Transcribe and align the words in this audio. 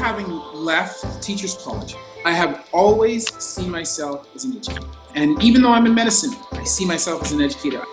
having 0.00 0.30
left 0.54 1.22
Teachers 1.22 1.58
College, 1.62 1.94
I 2.24 2.32
have 2.32 2.66
always 2.72 3.30
seen 3.42 3.70
myself 3.70 4.26
as 4.34 4.44
an 4.44 4.56
educator. 4.56 4.86
And 5.14 5.40
even 5.42 5.60
though 5.60 5.72
I'm 5.72 5.84
in 5.84 5.94
medicine, 5.94 6.34
I 6.52 6.64
see 6.64 6.86
myself 6.86 7.22
as 7.22 7.32
an 7.32 7.42
educator. 7.42 7.84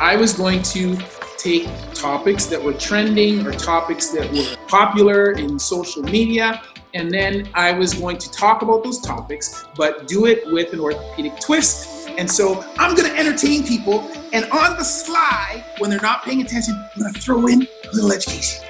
I 0.00 0.16
was 0.16 0.32
going 0.32 0.62
to 0.62 0.96
take 1.36 1.68
topics 1.92 2.46
that 2.46 2.62
were 2.62 2.72
trending 2.72 3.46
or 3.46 3.52
topics 3.52 4.08
that 4.08 4.32
were 4.32 4.56
popular 4.68 5.32
in 5.32 5.58
social 5.58 6.02
media, 6.02 6.62
and 6.94 7.10
then 7.12 7.50
I 7.52 7.72
was 7.72 7.92
going 7.92 8.16
to 8.18 8.30
talk 8.30 8.62
about 8.62 8.82
those 8.82 9.00
topics, 9.00 9.66
but 9.76 10.08
do 10.08 10.24
it 10.24 10.50
with 10.50 10.72
an 10.72 10.80
orthopedic 10.80 11.38
twist. 11.40 12.08
And 12.16 12.30
so 12.30 12.64
I'm 12.78 12.94
going 12.94 13.10
to 13.10 13.18
entertain 13.18 13.66
people, 13.66 14.10
and 14.32 14.50
on 14.50 14.78
the 14.78 14.84
sly, 14.84 15.62
when 15.76 15.90
they're 15.90 16.00
not 16.00 16.24
paying 16.24 16.40
attention, 16.40 16.74
I'm 16.94 17.02
going 17.02 17.12
to 17.12 17.20
throw 17.20 17.46
in 17.48 17.62
a 17.62 17.94
little 17.94 18.12
education. 18.12 18.64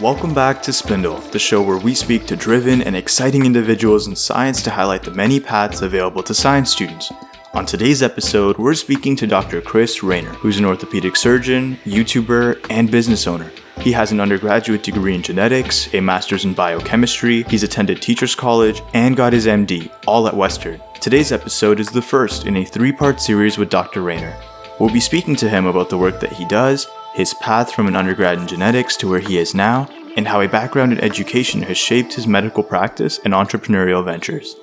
Welcome 0.00 0.32
back 0.32 0.62
to 0.62 0.72
Spindle, 0.72 1.18
the 1.32 1.40
show 1.40 1.60
where 1.60 1.76
we 1.76 1.92
speak 1.92 2.24
to 2.26 2.36
driven 2.36 2.82
and 2.82 2.94
exciting 2.94 3.44
individuals 3.44 4.06
in 4.06 4.14
science 4.14 4.62
to 4.62 4.70
highlight 4.70 5.02
the 5.02 5.10
many 5.10 5.40
paths 5.40 5.82
available 5.82 6.22
to 6.22 6.32
science 6.32 6.70
students. 6.70 7.10
On 7.52 7.66
today's 7.66 8.00
episode, 8.00 8.56
we're 8.58 8.74
speaking 8.74 9.16
to 9.16 9.26
Dr. 9.26 9.60
Chris 9.60 10.04
Raynor, 10.04 10.34
who's 10.34 10.56
an 10.56 10.66
orthopedic 10.66 11.16
surgeon, 11.16 11.78
YouTuber, 11.84 12.64
and 12.70 12.88
business 12.88 13.26
owner. 13.26 13.50
He 13.80 13.90
has 13.90 14.12
an 14.12 14.20
undergraduate 14.20 14.84
degree 14.84 15.16
in 15.16 15.22
genetics, 15.22 15.92
a 15.92 16.00
master's 16.00 16.44
in 16.44 16.54
biochemistry, 16.54 17.42
he's 17.48 17.64
attended 17.64 18.00
Teachers 18.00 18.36
College, 18.36 18.82
and 18.94 19.16
got 19.16 19.32
his 19.32 19.46
MD, 19.46 19.90
all 20.06 20.28
at 20.28 20.36
Western. 20.36 20.80
Today's 21.00 21.32
episode 21.32 21.80
is 21.80 21.88
the 21.88 22.00
first 22.00 22.46
in 22.46 22.58
a 22.58 22.64
three 22.64 22.92
part 22.92 23.20
series 23.20 23.58
with 23.58 23.68
Dr. 23.68 24.02
Raynor. 24.02 24.36
We'll 24.78 24.92
be 24.92 25.00
speaking 25.00 25.34
to 25.36 25.48
him 25.48 25.66
about 25.66 25.90
the 25.90 25.98
work 25.98 26.20
that 26.20 26.34
he 26.34 26.44
does, 26.44 26.86
his 27.18 27.34
path 27.34 27.72
from 27.72 27.88
an 27.88 27.96
undergrad 27.96 28.38
in 28.38 28.46
genetics 28.46 28.96
to 28.96 29.08
where 29.08 29.18
he 29.18 29.38
is 29.38 29.52
now, 29.52 29.88
and 30.16 30.28
how 30.28 30.40
a 30.40 30.46
background 30.46 30.92
in 30.92 31.00
education 31.00 31.62
has 31.62 31.76
shaped 31.76 32.14
his 32.14 32.28
medical 32.28 32.62
practice 32.62 33.18
and 33.24 33.34
entrepreneurial 33.34 34.04
ventures. 34.04 34.54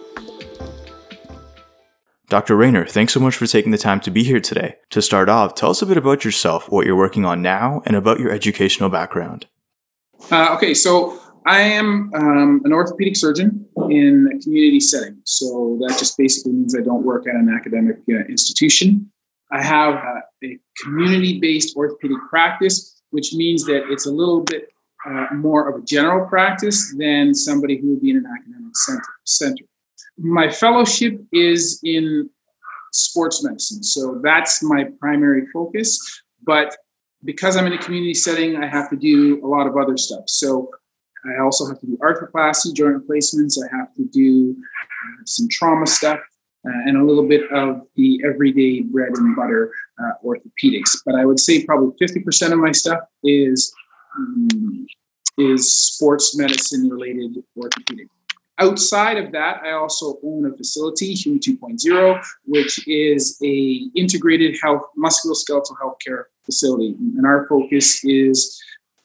Dr. 2.30 2.56
Raynor, 2.56 2.86
thanks 2.86 3.12
so 3.12 3.20
much 3.20 3.36
for 3.36 3.46
taking 3.46 3.74
the 3.74 3.78
time 3.78 4.00
to 4.00 4.10
be 4.10 4.24
here 4.24 4.40
today. 4.40 4.78
To 4.92 5.02
start 5.02 5.28
off, 5.28 5.54
tell 5.56 5.70
us 5.70 5.82
a 5.82 5.86
bit 5.86 5.98
about 5.98 6.24
yourself, 6.24 6.72
what 6.72 6.86
you're 6.86 6.96
working 6.96 7.26
on 7.26 7.42
now, 7.42 7.82
and 7.86 7.98
about 7.98 8.22
your 8.22 8.32
educational 8.32 8.90
background. 8.90 9.48
Uh, 10.32 10.56
okay, 10.56 10.74
so 10.74 11.20
I 11.46 11.60
am 11.60 12.10
um, 12.16 12.62
an 12.64 12.72
orthopedic 12.72 13.18
surgeon 13.18 13.68
in 13.90 14.30
a 14.34 14.40
community 14.42 14.80
setting. 14.80 15.20
So 15.26 15.78
that 15.82 16.00
just 16.00 16.18
basically 16.18 16.54
means 16.54 16.74
I 16.74 16.82
don't 16.82 17.04
work 17.04 17.28
at 17.28 17.36
an 17.36 17.54
academic 17.54 17.98
uh, 18.10 18.24
institution. 18.30 19.12
I 19.52 19.64
have 19.64 19.96
uh, 19.96 20.22
a 20.44 20.58
community 20.84 21.40
based 21.40 21.76
orthopedic 21.76 22.18
practice, 22.30 23.02
which 23.12 23.34
means 23.34 23.66
that 23.66 23.92
it's 23.92 24.06
a 24.06 24.12
little 24.12 24.42
bit 24.42 24.70
uh, 25.06 25.28
more 25.34 25.70
of 25.70 25.82
a 25.82 25.86
general 25.86 26.28
practice 26.28 26.94
than 26.98 27.34
somebody 27.34 27.78
who 27.78 27.92
would 27.92 28.02
be 28.02 28.12
in 28.12 28.18
an 28.18 28.26
academic 28.26 28.76
center. 28.76 29.04
center. 29.24 29.66
My 30.18 30.50
fellowship 30.50 31.22
is 31.32 31.80
in 31.84 32.30
sports 32.92 33.44
medicine, 33.44 33.84
so 33.84 34.20
that's 34.24 34.64
my 34.64 34.86
primary 35.00 35.46
focus. 35.54 36.00
But 36.44 36.76
because 37.24 37.58
I'm 37.58 37.68
in 37.68 37.74
a 37.74 37.78
community 37.78 38.14
setting, 38.14 38.56
I 38.56 38.68
have 38.68 38.90
to 38.90 38.96
do 38.96 39.46
a 39.46 39.48
lot 39.48 39.68
of 39.68 39.78
other 39.78 39.98
stuff. 39.98 40.24
So 40.28 40.72
I 41.26 41.42
also 41.42 41.68
have 41.68 41.80
to 41.82 41.86
do 41.86 41.98
arthroplasty, 41.98 42.74
joint 42.74 42.96
replacements. 42.96 43.62
I 43.62 43.76
have 43.76 43.94
to 43.96 44.06
do 44.06 44.56
uh, 44.58 45.24
some 45.26 45.48
trauma 45.50 45.88
stuff 45.88 46.20
and 46.66 46.98
a 46.98 47.04
little 47.04 47.28
bit 47.28 47.52
of 47.52 47.82
the 47.96 48.22
everyday 48.26 48.82
bread 48.82 49.10
and 49.16 49.36
butter 49.36 49.72
uh, 50.00 50.14
orthopedics. 50.24 50.98
But 51.06 51.16
I 51.16 51.26
would 51.26 51.40
say 51.40 51.66
probably 51.66 51.96
50% 52.02 52.52
of 52.52 52.60
my 52.60 52.72
stuff 52.72 53.00
is 53.24 53.74
um, 54.18 54.88
is 55.38 55.76
sports 55.76 56.38
medicine 56.38 56.90
related 56.90 57.44
orthopedic. 57.58 58.08
Outside 58.58 59.18
of 59.18 59.34
that, 59.34 59.62
I 59.64 59.72
also 59.72 60.18
own 60.24 60.46
a 60.46 60.56
facility, 60.56 61.14
Human 61.14 61.40
2.0, 61.40 62.26
which 62.46 62.88
is 62.88 63.38
a 63.44 63.90
integrated 63.96 64.56
health 64.64 64.84
musculoskeletal 64.98 65.76
healthcare 65.84 66.26
facility, 66.46 66.96
and 67.18 67.26
our 67.26 67.48
focus 67.48 68.00
is 68.06 68.58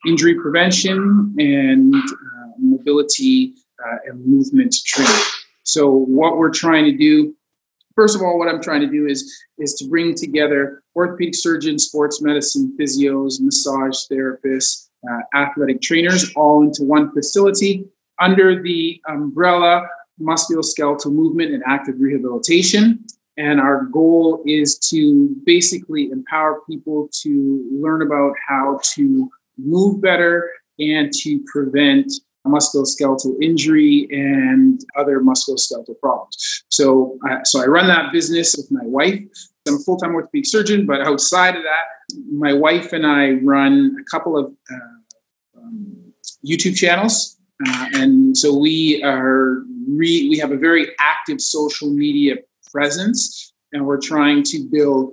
injury 0.07 0.35
prevention 0.35 1.35
and 1.39 1.93
uh, 1.95 2.53
mobility 2.59 3.55
uh, 3.85 3.97
and 4.07 4.25
movement 4.25 4.75
training. 4.87 5.23
So, 5.65 5.91
what 5.91 6.37
we're 6.37 6.51
trying 6.51 6.85
to 6.85 6.97
do 6.97 7.35
first 7.95 8.17
of 8.17 8.23
all, 8.23 8.39
what 8.39 8.49
I'm 8.49 8.63
trying 8.63 8.81
to 8.81 8.87
do 8.87 9.07
is 9.07 9.33
is 9.59 9.75
to 9.75 9.89
bring 9.89 10.15
together 10.15 10.83
orthopedic 10.97 11.35
surgeons, 11.35 11.87
sports 11.87 12.23
medicine, 12.23 12.77
physios, 12.79 13.41
massage 13.41 14.07
therapists, 14.11 14.89
uh, 15.11 15.21
athletic 15.35 15.81
trainers, 15.81 16.33
all 16.35 16.63
into 16.63 16.85
one 16.85 17.13
facility 17.13 17.85
under 18.21 18.63
the 18.63 19.01
umbrella 19.09 19.87
musculoskeletal 20.21 21.13
movement 21.13 21.53
and 21.53 21.63
active 21.67 21.95
rehabilitation. 21.99 23.05
And 23.37 23.59
our 23.59 23.85
goal 23.85 24.43
is 24.45 24.79
to 24.91 25.35
basically 25.47 26.11
empower 26.11 26.61
people 26.69 27.09
to 27.23 27.67
learn 27.73 28.03
about 28.03 28.35
how 28.47 28.81
to 28.95 29.31
move 29.57 30.03
better 30.03 30.51
and 30.79 31.11
to 31.13 31.43
prevent 31.51 32.13
musculoskeletal 32.47 33.43
injury 33.43 34.09
and 34.11 34.85
other 34.97 35.21
musculoskeletal 35.21 35.99
problems. 36.01 36.65
So, 36.69 37.19
uh, 37.29 37.45
so 37.45 37.63
I 37.63 37.67
run 37.67 37.87
that 37.89 38.13
business 38.13 38.55
with 38.57 38.71
my 38.71 38.85
wife. 38.85 39.21
I'm 39.69 39.77
a 39.77 39.79
full-time 39.79 40.15
orthopedic 40.15 40.47
surgeon, 40.47 40.87
but 40.87 41.01
outside 41.03 41.55
of 41.55 41.63
that, 41.63 42.17
my 42.33 42.53
wife 42.53 42.93
and 42.93 43.07
I 43.07 43.33
run 43.43 43.97
a 44.01 44.05
couple 44.11 44.37
of 44.37 44.53
uh, 44.71 45.61
um, 45.61 46.13
YouTube 46.45 46.77
channels, 46.77 47.39
uh, 47.67 47.87
and 47.93 48.37
so 48.37 48.57
we 48.57 49.03
are 49.05 49.63
re- 49.87 50.29
we 50.29 50.39
have 50.39 50.51
a 50.51 50.57
very 50.57 50.89
active 50.99 51.41
social 51.41 51.91
media 51.91 52.37
presence, 52.73 53.53
and 53.73 53.87
we're 53.87 54.01
trying 54.01 54.43
to 54.45 54.67
build 54.73 55.13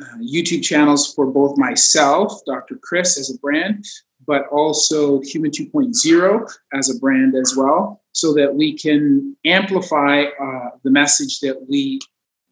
uh, 0.00 0.18
YouTube 0.18 0.62
channels 0.62 1.12
for 1.12 1.26
both 1.26 1.58
myself, 1.58 2.40
Dr. 2.46 2.78
Chris, 2.82 3.18
as 3.18 3.30
a 3.30 3.38
brand, 3.38 3.84
but 4.26 4.46
also 4.48 5.20
Human 5.22 5.50
2.0 5.50 6.52
as 6.72 6.90
a 6.90 6.98
brand 6.98 7.34
as 7.34 7.54
well, 7.56 8.02
so 8.12 8.32
that 8.34 8.54
we 8.54 8.76
can 8.76 9.36
amplify 9.44 10.24
uh, 10.24 10.70
the 10.84 10.90
message 10.90 11.40
that 11.40 11.66
we 11.68 12.00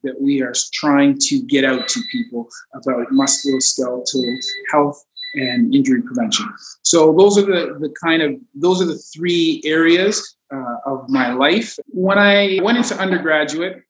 that 0.02 0.18
we 0.18 0.40
are 0.40 0.54
trying 0.72 1.18
to 1.18 1.42
get 1.42 1.62
out 1.62 1.86
to 1.86 2.00
people 2.10 2.48
about 2.74 3.06
musculoskeletal 3.08 4.38
health 4.70 5.04
and 5.34 5.74
injury 5.74 6.00
prevention. 6.00 6.46
So 6.82 7.14
those 7.14 7.38
are 7.38 7.42
the 7.42 7.78
the 7.78 7.94
kind 8.02 8.22
of 8.22 8.34
those 8.54 8.80
are 8.82 8.86
the 8.86 8.98
three 9.14 9.60
areas 9.64 10.36
uh, 10.52 10.76
of 10.86 11.08
my 11.08 11.32
life. 11.32 11.78
When 11.88 12.18
I 12.18 12.58
went 12.62 12.78
into 12.78 12.96
undergraduate, 12.96 13.82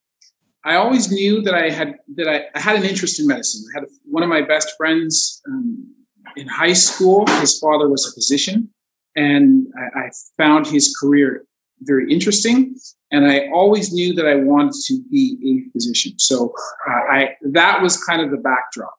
I 0.65 0.75
always 0.77 1.11
knew 1.11 1.41
that 1.43 1.55
I 1.55 1.71
had 1.71 1.97
that 2.17 2.29
I, 2.29 2.45
I 2.55 2.61
had 2.61 2.77
an 2.77 2.85
interest 2.85 3.19
in 3.21 3.27
medicine. 3.27 3.65
I 3.71 3.81
had 3.81 3.89
a, 3.89 3.93
one 4.05 4.23
of 4.23 4.29
my 4.29 4.43
best 4.43 4.77
friends. 4.77 5.41
Um, 5.49 5.95
in 6.37 6.47
high 6.47 6.73
school, 6.73 7.27
his 7.41 7.59
father 7.59 7.89
was 7.89 8.07
a 8.07 8.13
physician, 8.13 8.69
and 9.17 9.67
I, 9.77 10.01
I 10.01 10.11
found 10.37 10.67
his 10.67 10.97
career 11.01 11.45
very 11.83 12.13
interesting. 12.13 12.77
And 13.13 13.27
I 13.27 13.49
always 13.53 13.93
knew 13.93 14.15
that 14.15 14.27
I 14.27 14.37
wanted 14.37 14.75
to 14.87 15.03
be 15.11 15.67
a 15.69 15.71
physician. 15.73 16.19
So 16.19 16.55
uh, 16.89 16.93
I 16.93 17.37
that 17.43 17.83
was 17.83 18.03
kind 18.05 18.23
of 18.23 18.31
the 18.31 18.37
backdrop. 18.37 18.95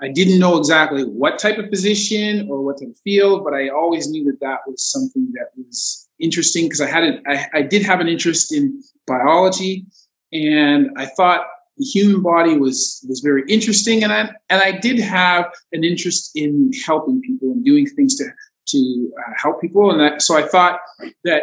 I 0.00 0.08
didn't 0.08 0.38
know 0.38 0.56
exactly 0.56 1.04
what 1.04 1.38
type 1.38 1.58
of 1.58 1.68
physician 1.68 2.48
or 2.50 2.62
what 2.62 2.80
type 2.80 2.88
of 2.88 2.98
field, 2.98 3.44
but 3.44 3.52
I 3.52 3.68
always 3.68 4.08
knew 4.10 4.24
that 4.24 4.40
that 4.40 4.60
was 4.66 4.82
something 4.82 5.30
that 5.34 5.48
was 5.56 6.08
interesting 6.18 6.64
because 6.64 6.80
I 6.80 6.86
had 6.86 7.04
an, 7.04 7.22
I, 7.26 7.46
I 7.52 7.62
did 7.62 7.82
have 7.82 8.00
an 8.00 8.08
interest 8.08 8.54
in 8.54 8.82
biology, 9.06 9.84
and 10.32 10.90
I 10.96 11.06
thought 11.06 11.46
the 11.78 11.84
human 11.84 12.22
body 12.22 12.56
was 12.56 13.04
was 13.08 13.20
very 13.20 13.44
interesting, 13.48 14.02
and 14.02 14.12
I 14.12 14.30
and 14.50 14.62
I 14.62 14.72
did 14.72 14.98
have 14.98 15.46
an 15.72 15.84
interest 15.84 16.32
in 16.34 16.70
helping 16.84 17.20
people 17.20 17.52
and 17.52 17.64
doing 17.64 17.86
things 17.86 18.16
to 18.16 18.24
to 18.68 19.12
uh, 19.18 19.32
help 19.36 19.60
people, 19.60 19.90
and 19.90 20.00
that, 20.00 20.22
so 20.22 20.36
I 20.36 20.42
thought 20.42 20.80
that 21.24 21.42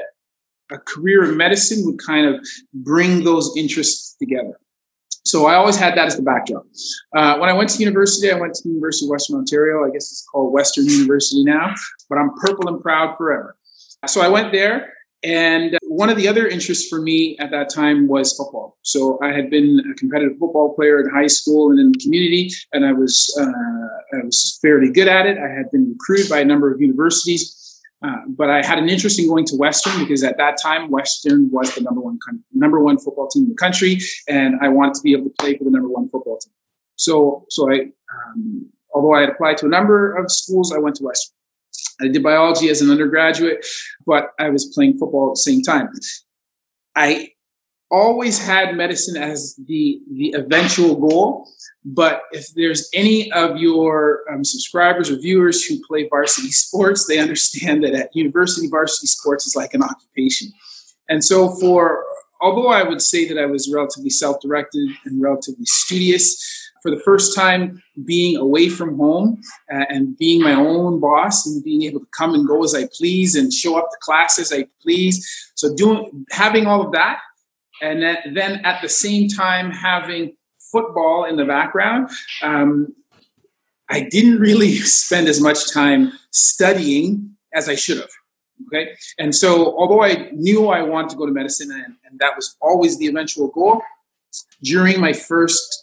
a 0.72 0.78
career 0.78 1.24
in 1.30 1.38
medicine 1.38 1.86
would 1.86 2.00
kind 2.00 2.26
of 2.28 2.46
bring 2.74 3.24
those 3.24 3.54
interests 3.56 4.16
together. 4.20 4.60
So 5.26 5.46
I 5.46 5.56
always 5.56 5.78
had 5.78 5.96
that 5.96 6.08
as 6.08 6.18
the 6.18 6.22
backdrop. 6.22 6.66
Uh, 7.16 7.38
when 7.38 7.50
I 7.50 7.54
went 7.54 7.70
to 7.70 7.80
university, 7.80 8.30
I 8.30 8.38
went 8.38 8.56
to 8.56 8.64
the 8.64 8.70
University 8.70 9.06
of 9.06 9.12
Western 9.12 9.38
Ontario. 9.38 9.86
I 9.86 9.90
guess 9.90 10.12
it's 10.12 10.26
called 10.30 10.52
Western 10.52 10.86
University 10.86 11.44
now, 11.46 11.74
but 12.10 12.18
I'm 12.18 12.32
purple 12.42 12.68
and 12.68 12.82
proud 12.82 13.16
forever. 13.18 13.56
So 14.06 14.22
I 14.22 14.28
went 14.28 14.52
there 14.52 14.93
and 15.24 15.78
one 15.84 16.10
of 16.10 16.18
the 16.18 16.28
other 16.28 16.48
interests 16.48 16.90
for 16.90 17.02
me 17.02 17.38
at 17.40 17.50
that 17.52 17.70
time 17.70 18.08
was 18.08 18.34
football. 18.34 18.78
So 18.82 19.20
I 19.24 19.32
had 19.32 19.50
been 19.50 19.82
a 19.90 19.96
competitive 19.96 20.38
football 20.38 20.76
player 20.76 21.00
in 21.00 21.10
high 21.10 21.28
school 21.28 21.72
and 21.72 21.80
in 21.80 21.92
the 21.94 22.00
community, 22.00 22.52
and 22.74 22.86
I 22.86 22.92
was 22.92 23.34
uh, 23.40 24.18
I 24.18 24.26
was 24.26 24.60
fairly 24.62 24.92
good 24.92 25.08
at 25.08 25.26
it. 25.26 25.38
I 25.38 25.48
had 25.48 25.72
been 25.72 25.90
recruited 25.90 26.30
by 26.30 26.40
a 26.40 26.46
number 26.46 26.74
of 26.74 26.82
universities, 26.82 27.82
uh, 28.04 28.18
but 28.28 28.50
I 28.50 28.66
had 28.66 28.80
an 28.80 28.90
interest 28.90 29.18
in 29.18 29.30
going 29.30 29.46
to 29.46 29.56
Western 29.56 29.98
because 30.00 30.24
at 30.24 30.38
that 30.38 30.58
time 30.62 30.92
Western 30.92 31.50
was 31.52 31.74
the 31.74 31.82
number 31.82 32.02
one 32.02 32.20
number 32.54 32.82
one 32.82 32.98
football 32.98 33.30
team 33.30 33.44
in 33.44 33.50
the 33.50 33.56
country, 33.56 34.00
and 34.28 34.56
I 34.62 34.68
wanted 34.68 34.96
to 34.96 35.02
be 35.04 35.14
able 35.14 35.26
to 35.26 35.36
play 35.40 35.58
for 35.58 35.64
the 35.64 35.72
number 35.72 35.88
one 35.88 36.10
football 36.10 36.38
team. 36.38 36.54
So 36.98 37.46
so 37.50 37.72
I 37.72 37.92
um, 38.14 38.70
although 38.94 39.14
I 39.14 39.22
had 39.22 39.30
applied 39.30 39.58
to 39.60 39.68
a 39.68 39.70
number 39.70 40.16
of 40.18 40.30
schools, 40.30 40.74
I 40.74 40.80
went 40.80 40.98
to 40.98 41.04
Western. 41.06 41.33
I 42.02 42.08
did 42.08 42.24
biology 42.24 42.70
as 42.70 42.82
an 42.82 42.90
undergraduate, 42.90 43.66
but 44.06 44.32
I 44.40 44.50
was 44.50 44.66
playing 44.74 44.98
football 44.98 45.30
at 45.30 45.34
the 45.34 45.42
same 45.42 45.62
time. 45.62 45.90
I 46.96 47.30
always 47.94 48.44
had 48.44 48.76
medicine 48.76 49.22
as 49.22 49.56
the 49.68 50.02
the 50.12 50.34
eventual 50.36 50.96
goal. 50.96 51.48
But 51.86 52.24
if 52.32 52.48
there's 52.56 52.90
any 52.94 53.32
of 53.34 53.58
your 53.58 54.22
um, 54.32 54.44
subscribers 54.44 55.12
or 55.12 55.18
viewers 55.18 55.66
who 55.66 55.84
play 55.86 56.08
varsity 56.08 56.52
sports, 56.52 57.08
they 57.08 57.20
understand 57.20 57.84
that 57.84 57.94
at 57.94 58.16
university, 58.16 58.68
varsity 58.70 59.08
sports 59.08 59.46
is 59.46 59.56
like 59.56 59.74
an 59.74 59.84
occupation. 59.84 60.52
And 61.10 61.24
so, 61.24 61.50
for 61.50 62.04
although 62.42 62.70
I 62.70 62.84
would 62.84 63.02
say 63.02 63.28
that 63.28 63.38
I 63.38 63.46
was 63.46 63.72
relatively 63.72 64.10
self 64.10 64.42
directed 64.42 64.90
and 65.06 65.22
relatively 65.22 65.66
studious, 65.66 66.72
for 66.84 66.92
the 66.92 67.00
first 67.00 67.36
time 67.36 67.82
being 68.06 68.38
away 68.38 68.70
from 68.70 68.98
home 68.98 69.42
uh, 69.74 69.86
and 69.90 70.16
being 70.18 70.44
my 70.44 70.54
own 70.54 71.00
boss 71.00 71.48
and 71.48 71.64
being 71.64 71.84
able 71.84 72.02
to 72.02 72.08
come 72.16 72.36
and 72.36 72.48
go 72.48 72.64
as 72.64 72.76
I 72.76 72.88
please 72.96 73.36
and 73.36 73.52
show 73.52 73.78
up 73.78 73.90
to 73.90 73.98
class 74.02 74.38
as 74.38 74.54
I 74.54 74.68
please. 74.82 75.52
So 75.56 75.74
doing 75.74 76.26
having 76.30 76.68
all 76.68 76.86
of 76.86 76.92
that, 76.92 77.22
and 77.82 78.04
then 78.36 78.62
at 78.64 78.82
the 78.82 78.90
same 78.90 79.28
time 79.30 79.72
having 79.72 80.36
football 80.74 81.26
in 81.26 81.38
the 81.38 81.46
background. 81.46 82.10
Um, 82.42 82.94
I 83.90 84.08
didn't 84.10 84.40
really 84.40 84.76
spend 85.04 85.28
as 85.28 85.40
much 85.40 85.72
time 85.72 86.12
studying 86.32 87.36
as 87.54 87.70
I 87.70 87.76
should 87.76 87.98
have. 87.98 88.10
Okay. 88.68 88.94
And 89.20 89.36
so, 89.36 89.78
although 89.78 90.04
I 90.04 90.30
knew 90.32 90.68
I 90.68 90.82
wanted 90.82 91.12
to 91.12 91.16
go 91.16 91.26
to 91.26 91.32
medicine 91.32 91.72
and, 91.72 91.96
and 92.06 92.20
that 92.20 92.36
was 92.36 92.56
always 92.62 92.98
the 92.98 93.08
eventual 93.08 93.50
goal, 93.50 93.82
during 94.64 95.00
my 95.00 95.14
first 95.14 95.83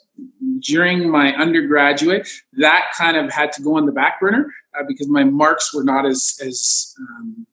during 0.58 1.10
my 1.10 1.32
undergraduate, 1.34 2.28
that 2.54 2.90
kind 2.96 3.16
of 3.16 3.30
had 3.32 3.52
to 3.52 3.62
go 3.62 3.76
on 3.76 3.86
the 3.86 3.92
back 3.92 4.20
burner 4.20 4.52
uh, 4.78 4.82
because 4.86 5.08
my 5.08 5.24
marks 5.24 5.72
were 5.72 5.84
not 5.84 6.06
as 6.06 6.38
as 6.44 6.94
um, 6.98 7.46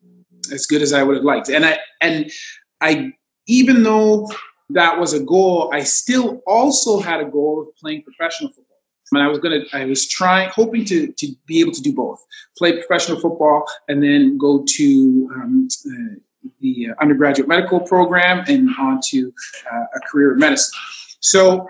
as 0.52 0.66
good 0.66 0.82
as 0.82 0.94
I 0.94 1.04
would 1.04 1.16
have 1.16 1.26
liked. 1.26 1.50
And 1.50 1.66
I 1.66 1.80
and 2.02 2.32
I 2.82 3.14
even 3.48 3.84
though 3.84 4.30
that 4.70 5.00
was 5.00 5.14
a 5.14 5.20
goal, 5.20 5.70
I 5.74 5.84
still 5.84 6.42
also 6.46 7.00
had 7.00 7.22
a 7.22 7.26
goal 7.26 7.62
of 7.62 7.76
playing 7.78 8.04
professional 8.04 8.50
football. 8.50 8.64
And 9.14 9.24
I 9.24 9.28
was 9.28 9.40
gonna, 9.40 9.62
I 9.72 9.86
was 9.86 10.08
trying, 10.08 10.50
hoping 10.50 10.84
to 10.86 11.12
to 11.12 11.28
be 11.46 11.62
able 11.62 11.72
to 11.72 11.82
do 11.82 11.94
both, 11.94 12.20
play 12.58 12.74
professional 12.74 13.20
football 13.20 13.66
and 13.88 14.04
then 14.04 14.38
go 14.38 14.66
to 14.68 15.30
um, 15.36 15.68
uh, 15.86 16.20
the 16.60 16.90
undergraduate 17.00 17.48
medical 17.48 17.80
program 17.80 18.44
and 18.48 18.70
on 18.78 19.00
to 19.10 19.34
uh, 19.72 19.86
a 19.96 20.00
career 20.12 20.34
in 20.34 20.40
medicine. 20.40 20.78
So 21.20 21.70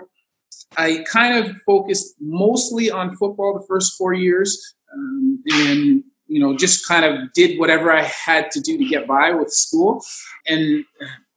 I 0.76 1.04
kind 1.10 1.44
of 1.44 1.56
focused 1.62 2.14
mostly 2.20 2.90
on 2.90 3.16
football 3.16 3.58
the 3.58 3.66
first 3.66 3.96
four 3.96 4.12
years, 4.12 4.74
um, 4.92 5.42
and 5.50 6.04
you 6.26 6.40
know 6.40 6.56
just 6.56 6.86
kind 6.86 7.04
of 7.04 7.32
did 7.32 7.58
whatever 7.58 7.90
I 7.90 8.02
had 8.02 8.50
to 8.52 8.60
do 8.60 8.76
to 8.78 8.84
get 8.84 9.06
by 9.06 9.30
with 9.32 9.50
school. 9.50 10.04
And 10.46 10.84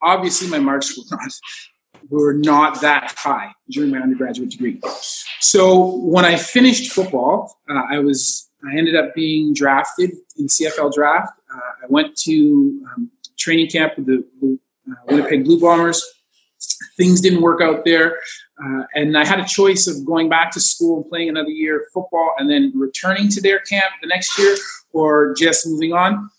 obviously, 0.02 0.50
my 0.50 0.60
marks 0.60 0.98
were 0.98 1.04
not 1.12 1.32
were 2.10 2.34
not 2.34 2.82
that 2.82 3.14
high 3.18 3.52
during 3.70 3.92
my 3.92 4.00
undergraduate 4.00 4.50
degree. 4.50 4.82
So 5.40 5.96
when 5.98 6.26
I 6.26 6.36
finished 6.36 6.92
football, 6.92 7.58
uh, 7.70 7.82
I 7.90 8.00
was 8.00 8.50
I 8.64 8.78
ended 8.78 8.96
up 8.96 9.16
being 9.16 9.54
drafted 9.54 10.12
in 10.38 10.48
CFL 10.48 10.94
draft. 10.94 11.32
Uh, 11.54 11.58
I 11.58 11.86
went 11.88 12.16
to 12.24 12.86
um, 12.96 13.12
training 13.40 13.70
camp 13.70 13.94
with 13.98 14.06
the, 14.06 14.24
the 14.40 14.60
uh, 14.92 14.96
Winnipeg 15.08 15.46
Blue 15.46 15.60
Bombers. 15.60 16.04
Things 16.98 17.22
didn't 17.22 17.42
work 17.42 17.62
out 17.62 17.86
there. 17.86 18.20
Uh, 18.64 18.84
and 18.96 19.18
I 19.18 19.26
had 19.26 19.40
a 19.40 19.46
choice 19.46 19.88
of 19.88 20.06
going 20.06 20.30
back 20.30 20.52
to 20.52 20.60
school 20.60 21.02
and 21.02 21.10
playing 21.10 21.30
another 21.30 21.50
year 21.50 21.80
of 21.80 21.84
football 21.94 22.34
and 22.38 22.50
then 22.50 22.72
returning 22.76 23.30
to 23.30 23.42
their 23.42 23.60
camp 23.60 23.86
the 24.02 24.08
next 24.08 24.38
year 24.38 24.56
or 24.94 25.34
just 25.36 25.68
moving 25.68 25.94
on. 25.94 26.30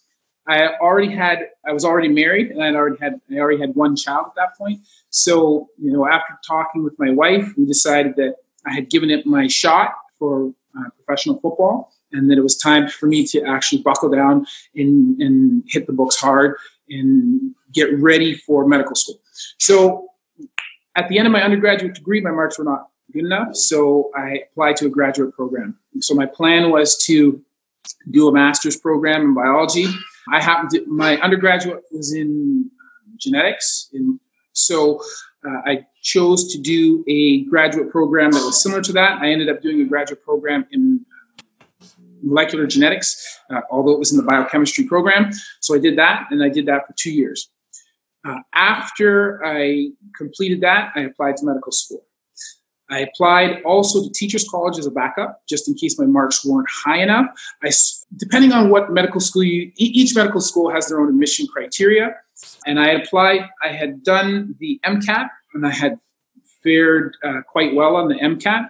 I 0.47 0.75
already 0.81 1.13
had, 1.13 1.49
I 1.67 1.73
was 1.73 1.85
already 1.85 2.09
married 2.09 2.51
and 2.51 2.63
I 2.63 2.75
already 2.75 2.97
had, 3.01 3.21
I 3.31 3.39
already 3.39 3.61
had 3.61 3.75
one 3.75 3.97
child 3.97 4.27
at 4.27 4.35
that 4.37 4.57
point. 4.57 4.81
So, 5.11 5.69
you 5.79 5.93
know, 5.93 6.07
after 6.07 6.37
talking 6.47 6.83
with 6.83 6.99
my 6.99 7.11
wife, 7.11 7.53
we 7.57 7.65
decided 7.65 8.17
that 8.17 8.37
I 8.67 8.75
had 8.75 8.91
given 8.91 9.11
it 9.11 9.25
my 9.25 9.47
shot 9.47 9.95
for 10.19 10.53
uh, 10.77 10.91
professional 10.97 11.39
football 11.39 11.93
and 12.13 12.31
that 12.31 12.39
it 12.39 12.43
was 12.43 12.57
time 12.57 12.89
for 12.89 13.07
me 13.07 13.27
to 13.27 13.43
actually 13.45 13.83
buckle 13.83 14.11
down 14.11 14.47
and, 14.75 15.21
and 15.21 15.65
hit 15.69 15.87
the 15.87 15.93
books 15.93 16.17
hard 16.17 16.57
and 16.89 17.55
get 17.73 17.97
ready 17.99 18.35
for 18.35 18.67
medical 18.67 18.95
school. 18.95 19.21
So 19.59 20.09
at 20.95 21.09
the 21.09 21.19
end 21.19 21.27
of 21.27 21.33
my 21.33 21.43
undergraduate 21.43 21.95
degree, 21.95 22.21
my 22.21 22.31
marks 22.31 22.59
were 22.59 22.65
not 22.65 22.89
good 23.13 23.25
enough, 23.25 23.55
so 23.55 24.11
I 24.17 24.43
applied 24.51 24.77
to 24.77 24.87
a 24.87 24.89
graduate 24.89 25.35
program. 25.35 25.79
So 26.01 26.15
my 26.15 26.27
plan 26.27 26.71
was 26.71 26.97
to 27.05 27.43
do 28.11 28.29
a 28.29 28.33
master's 28.33 28.77
program 28.77 29.23
in 29.23 29.35
biology. 29.35 29.87
I 30.33 30.41
happened 30.41 30.71
to, 30.71 30.87
my 30.87 31.19
undergraduate 31.19 31.83
was 31.91 32.15
in 32.15 32.71
um, 32.81 33.17
genetics, 33.17 33.89
and 33.93 34.19
so 34.53 35.01
uh, 35.47 35.61
I 35.67 35.87
chose 36.03 36.53
to 36.53 36.61
do 36.61 37.05
a 37.09 37.45
graduate 37.45 37.91
program 37.91 38.31
that 38.33 38.45
was 38.45 38.63
similar 38.63 38.83
to 38.83 38.93
that. 38.93 39.21
I 39.21 39.31
ended 39.31 39.49
up 39.49 39.63
doing 39.63 39.81
a 39.81 39.85
graduate 39.85 40.23
program 40.25 40.67
in 40.71 41.05
uh, 41.61 41.87
molecular 42.23 42.67
genetics, 42.67 43.41
uh, 43.51 43.61
although 43.71 43.93
it 43.93 43.99
was 43.99 44.13
in 44.13 44.19
the 44.19 44.25
biochemistry 44.25 44.85
program. 44.85 45.31
So 45.61 45.75
I 45.75 45.79
did 45.79 45.99
that, 45.99 46.29
and 46.31 46.43
I 46.43 46.49
did 46.49 46.67
that 46.67 46.87
for 46.87 46.95
two 46.97 47.13
years. 47.13 47.51
Uh, 48.25 48.39
after 48.55 49.45
I 49.45 49.91
completed 50.17 50.61
that, 50.61 50.93
I 50.95 51.01
applied 51.01 51.37
to 51.39 51.47
medical 51.47 51.73
school. 51.73 52.05
I 52.91 53.01
applied 53.01 53.63
also 53.63 54.05
to 54.05 54.11
teachers 54.11 54.47
college 54.49 54.79
as 54.79 54.87
a 54.87 54.91
backup, 54.91 55.43
just 55.49 55.67
in 55.67 55.75
case 55.75 55.99
my 55.99 56.05
marks 56.05 56.45
weren't 56.45 56.69
high 56.71 57.03
enough. 57.03 57.27
I, 57.63 57.71
depending 58.17 58.53
on 58.53 58.69
what 58.69 58.93
medical 58.93 59.21
school 59.21 59.43
you, 59.43 59.73
each 59.77 60.15
medical 60.15 60.41
school 60.41 60.71
has 60.71 60.89
their 60.89 61.01
own 61.01 61.09
admission 61.09 61.47
criteria. 61.47 62.15
And 62.67 62.79
I 62.79 62.91
applied, 62.91 63.49
I 63.63 63.69
had 63.69 64.03
done 64.03 64.57
the 64.59 64.79
MCAT 64.85 65.29
and 65.55 65.67
I 65.67 65.71
had 65.71 65.99
fared 66.63 67.17
uh, 67.25 67.41
quite 67.47 67.75
well 67.75 67.97
on 67.97 68.09
the 68.09 68.17
MCAT, 68.17 68.69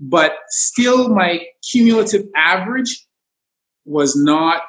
but 0.00 0.36
still 0.48 1.08
my 1.08 1.46
cumulative 1.62 2.26
average 2.34 3.06
was 3.84 4.16
not 4.16 4.62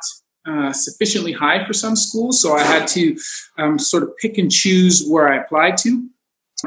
uh, 0.46 0.74
sufficiently 0.74 1.32
high 1.32 1.64
for 1.66 1.74
some 1.74 1.96
schools. 1.96 2.42
So 2.42 2.54
I 2.54 2.64
had 2.64 2.88
to 2.90 3.18
um, 3.58 3.78
sort 3.80 4.04
of 4.04 4.16
pick 4.18 4.38
and 4.38 4.52
choose 4.52 5.06
where 5.08 5.28
I 5.32 5.38
applied 5.38 5.78
to. 5.78 6.08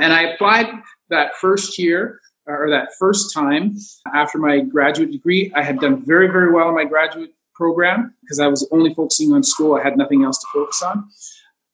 And 0.01 0.13
I 0.13 0.23
applied 0.23 0.67
that 1.11 1.37
first 1.37 1.79
year 1.79 2.21
or 2.47 2.69
that 2.71 2.91
first 2.99 3.33
time 3.33 3.77
after 4.13 4.39
my 4.39 4.61
graduate 4.61 5.11
degree. 5.11 5.53
I 5.55 5.63
had 5.63 5.81
done 5.81 6.05
very, 6.05 6.29
very 6.29 6.53
well 6.53 6.69
in 6.69 6.75
my 6.75 6.85
graduate 6.85 7.33
program 7.55 8.15
because 8.21 8.39
I 8.39 8.49
was 8.49 8.67
only 8.71 8.93
focusing 8.93 9.33
on 9.33 9.43
school. 9.43 9.77
I 9.77 9.83
had 9.83 9.97
nothing 9.97 10.25
else 10.25 10.39
to 10.41 10.47
focus 10.53 10.83
on. 10.83 11.09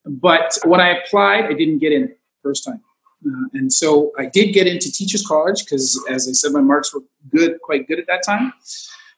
But 0.05 0.59
when 0.65 0.81
I 0.81 0.91
applied, 0.99 1.47
I 1.47 1.55
didn't 1.55 1.79
get 1.79 1.93
in 1.93 2.15
first 2.43 2.65
time. 2.65 2.81
Uh, 3.27 3.49
and 3.53 3.73
so 3.73 4.13
I 4.19 4.27
did 4.27 4.53
get 4.53 4.67
into 4.67 4.91
teachers 4.91 5.27
college 5.27 5.65
because, 5.65 6.03
as 6.09 6.27
I 6.29 6.33
said, 6.33 6.53
my 6.53 6.61
marks 6.61 6.95
were 6.95 7.03
good, 7.29 7.61
quite 7.61 7.87
good 7.87 7.99
at 7.99 8.07
that 8.07 8.23
time. 8.25 8.53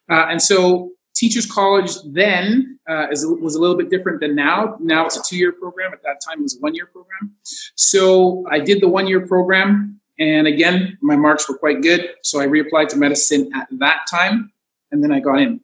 Uh, 0.08 0.26
and 0.28 0.42
so 0.42 0.90
Teachers 1.22 1.46
College 1.46 1.92
then 2.04 2.80
uh, 2.90 3.06
is, 3.12 3.24
was 3.24 3.54
a 3.54 3.60
little 3.60 3.76
bit 3.76 3.90
different 3.90 4.18
than 4.18 4.34
now. 4.34 4.76
Now 4.80 5.06
it's 5.06 5.16
a 5.16 5.22
two 5.22 5.36
year 5.36 5.52
program. 5.52 5.92
At 5.92 6.02
that 6.02 6.20
time, 6.20 6.40
it 6.40 6.42
was 6.42 6.56
a 6.56 6.58
one 6.58 6.74
year 6.74 6.86
program. 6.86 7.36
So 7.76 8.44
I 8.50 8.58
did 8.58 8.82
the 8.82 8.88
one 8.88 9.06
year 9.06 9.24
program. 9.24 10.00
And 10.18 10.48
again, 10.48 10.98
my 11.00 11.14
marks 11.14 11.48
were 11.48 11.56
quite 11.56 11.80
good. 11.80 12.10
So 12.24 12.40
I 12.40 12.46
reapplied 12.46 12.88
to 12.88 12.96
medicine 12.96 13.52
at 13.54 13.68
that 13.78 14.00
time. 14.10 14.50
And 14.90 15.00
then 15.00 15.12
I 15.12 15.20
got 15.20 15.40
in. 15.40 15.60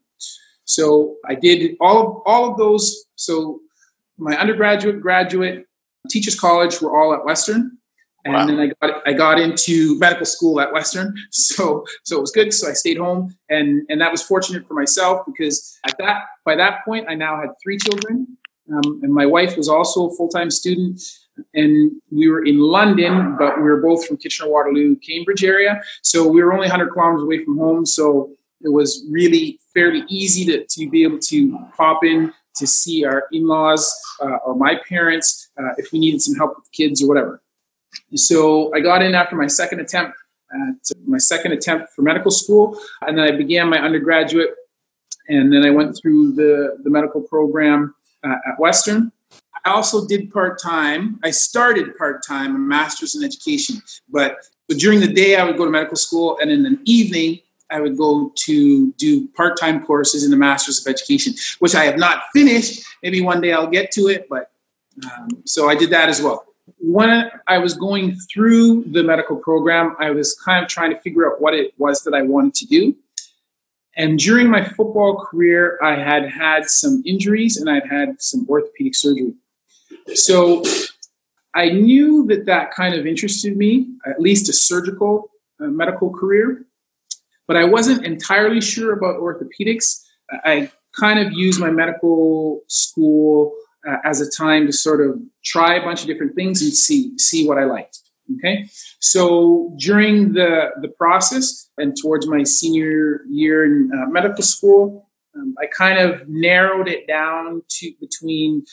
So 0.65 1.17
I 1.27 1.35
did 1.35 1.77
all 1.81 2.07
of, 2.07 2.23
all 2.25 2.53
of 2.53 2.57
those. 2.57 3.07
So 3.17 3.59
my 4.17 4.39
undergraduate, 4.39 5.01
graduate, 5.01 5.67
teachers 6.09 6.39
college 6.39 6.81
were 6.81 6.97
all 6.97 7.13
at 7.15 7.25
Western 7.25 7.78
and 8.29 8.37
wow. 8.37 8.47
then 8.47 8.61
I 8.61 8.87
got 8.87 9.03
I 9.07 9.13
got 9.13 9.41
into 9.41 9.99
medical 9.99 10.27
school 10.27 10.61
at 10.61 10.73
Western, 10.73 11.15
so 11.31 11.85
so 12.05 12.19
it 12.19 12.21
was 12.21 12.31
good. 12.31 12.53
So 12.53 12.69
I 12.69 12.73
stayed 12.75 12.99
home, 12.99 13.35
and 13.49 13.87
and 13.89 14.01
that 14.01 14.13
was 14.13 14.23
fortunate 14.23 14.67
for 14.67 14.75
myself 14.75 15.23
because 15.27 15.79
at 15.87 15.97
that 15.99 16.25
by 16.45 16.55
that 16.57 16.85
point 16.85 17.07
I 17.09 17.15
now 17.15 17.41
had 17.41 17.51
three 17.63 17.79
children, 17.79 18.27
um, 18.73 19.01
and 19.03 19.13
my 19.13 19.27
wife 19.27 19.57
was 19.57 19.69
also 19.69 20.09
a 20.09 20.15
full 20.15 20.29
time 20.29 20.51
student, 20.51 21.01
and 21.55 21.93
we 22.11 22.29
were 22.29 22.45
in 22.45 22.59
London, 22.59 23.37
but 23.39 23.57
we 23.57 23.63
were 23.63 23.81
both 23.81 24.07
from 24.07 24.19
Kitchener 24.19 24.51
Waterloo, 24.51 24.97
Cambridge 24.97 25.45
area, 25.45 25.81
so 26.03 26.27
we 26.27 26.43
were 26.43 26.53
only 26.53 26.69
100 26.69 26.93
kilometers 26.93 27.23
away 27.23 27.45
from 27.45 27.57
home, 27.57 27.87
so 27.87 28.31
it 28.61 28.69
was 28.69 29.07
really 29.11 29.59
fairly 29.73 30.05
easy 30.09 30.45
to 30.45 30.67
to 30.67 30.91
be 30.91 31.03
able 31.03 31.19
to 31.19 31.59
pop 31.77 32.05
in 32.05 32.33
to 32.57 32.67
see 32.67 33.05
our 33.05 33.25
in 33.33 33.47
laws 33.47 33.83
uh, 34.21 34.37
or 34.45 34.55
my 34.55 34.79
parents 34.89 35.49
uh, 35.59 35.71
if 35.79 35.93
we 35.93 35.99
needed 35.99 36.21
some 36.21 36.35
help 36.35 36.57
with 36.57 36.71
kids 36.73 37.03
or 37.03 37.09
whatever. 37.09 37.41
So 38.15 38.75
I 38.75 38.81
got 38.81 39.03
in 39.03 39.15
after 39.15 39.37
my 39.37 39.47
second 39.47 39.81
attempt 39.81 40.17
at 40.51 40.97
my 41.07 41.19
second 41.19 41.53
attempt 41.53 41.93
for 41.93 42.03
medical 42.03 42.31
school, 42.31 42.79
and 43.03 43.19
then 43.19 43.25
I 43.25 43.37
began 43.37 43.69
my 43.69 43.79
undergraduate, 43.79 44.51
and 45.29 45.53
then 45.53 45.65
I 45.65 45.71
went 45.71 45.99
through 46.01 46.33
the, 46.33 46.79
the 46.83 46.91
medical 46.91 47.21
program 47.21 47.95
uh, 48.25 48.37
at 48.47 48.59
Western. 48.59 49.13
I 49.65 49.71
also 49.71 50.07
did 50.07 50.33
part 50.33 50.61
time. 50.63 51.21
I 51.23 51.31
started 51.31 51.97
part 51.97 52.25
time, 52.27 52.55
a 52.55 52.59
master's 52.59 53.15
in 53.15 53.25
education, 53.25 53.83
but, 54.09 54.39
but 54.69 54.79
during 54.79 55.01
the 55.01 55.13
day 55.13 55.37
I 55.37 55.45
would 55.45 55.57
go 55.57 55.65
to 55.65 55.71
medical 55.71 55.97
school, 55.97 56.39
and 56.41 56.51
in 56.51 56.63
the 56.63 56.79
evening 56.85 57.41
I 57.71 57.81
would 57.81 57.99
go 57.99 58.33
to 58.35 58.93
do 58.93 59.29
part 59.29 59.59
time 59.59 59.85
courses 59.85 60.25
in 60.25 60.31
the 60.31 60.37
Masters 60.39 60.81
of 60.81 60.91
Education, 60.91 61.35
which 61.59 61.75
I 61.75 61.85
have 61.85 61.99
not 61.99 62.23
finished. 62.33 62.83
Maybe 63.03 63.21
one 63.21 63.43
day 63.43 63.53
I'll 63.53 63.67
get 63.67 63.91
to 63.93 64.09
it, 64.09 64.27
but 64.31 64.51
um, 65.05 65.29
so 65.45 65.69
I 65.69 65.75
did 65.75 65.91
that 65.91 66.09
as 66.09 66.23
well. 66.23 66.48
When 66.79 67.31
I 67.47 67.59
was 67.59 67.75
going 67.75 68.17
through 68.33 68.85
the 68.85 69.03
medical 69.03 69.37
program, 69.37 69.97
I 69.99 70.11
was 70.11 70.39
kind 70.45 70.63
of 70.63 70.69
trying 70.69 70.91
to 70.91 71.01
figure 71.01 71.31
out 71.31 71.41
what 71.41 71.55
it 71.55 71.75
was 71.79 72.03
that 72.05 72.15
I 72.15 72.23
wanted 72.23 72.55
to 72.55 72.67
do. 72.67 72.97
And 73.97 74.19
during 74.19 74.49
my 74.49 74.65
football 74.65 75.25
career, 75.25 75.79
I 75.83 75.97
had 75.97 76.31
had 76.31 76.71
some 76.71 77.03
injuries 77.05 77.57
and 77.57 77.69
I'd 77.69 77.87
had 77.87 78.23
some 78.23 78.47
orthopedic 78.49 78.95
surgery. 78.95 79.35
So 80.15 80.63
I 81.55 81.71
knew 81.71 82.25
that 82.27 82.47
that 82.47 82.71
kind 82.71 82.95
of 82.95 83.07
interested 83.07 83.57
me, 83.57 83.89
at 84.07 84.21
least 84.21 84.49
a 84.49 84.53
surgical 84.53 85.31
uh, 85.61 85.67
medical 85.67 86.11
career, 86.11 86.65
but 87.49 87.57
I 87.57 87.65
wasn't 87.65 88.05
entirely 88.05 88.61
sure 88.61 88.93
about 88.93 89.21
orthopedics. 89.21 90.05
I 90.45 90.71
kind 90.99 91.19
of 91.19 91.33
used 91.33 91.59
my 91.59 91.71
medical 91.71 92.61
school 92.69 93.53
uh, 93.87 93.97
as 94.05 94.21
a 94.21 94.31
time 94.31 94.67
to 94.67 94.73
sort 94.73 95.01
of 95.01 95.21
try 95.45 95.75
a 95.75 95.83
bunch 95.83 96.01
of 96.01 96.07
different 96.07 96.35
things 96.35 96.63
and 96.63 96.73
see 96.73 97.17
see 97.19 97.47
what 97.47 97.59
I 97.59 97.65
liked. 97.65 97.99
Okay, 98.37 98.67
so 99.01 99.75
during 99.79 100.33
the 100.35 100.71
the 100.83 100.89
process 100.89 101.71
and 101.79 101.97
towards 102.01 102.27
my 102.27 102.43
senior 102.43 103.23
year 103.29 103.65
in 103.65 103.91
uh, 103.93 104.07
medical 104.07 104.43
school, 104.43 105.09
um, 105.35 105.55
I 105.61 105.67
kind 105.67 105.99
of 105.99 106.29
narrowed 106.29 106.89
it 106.89 107.07
down 107.07 107.63
to 107.69 107.93
between 108.01 108.65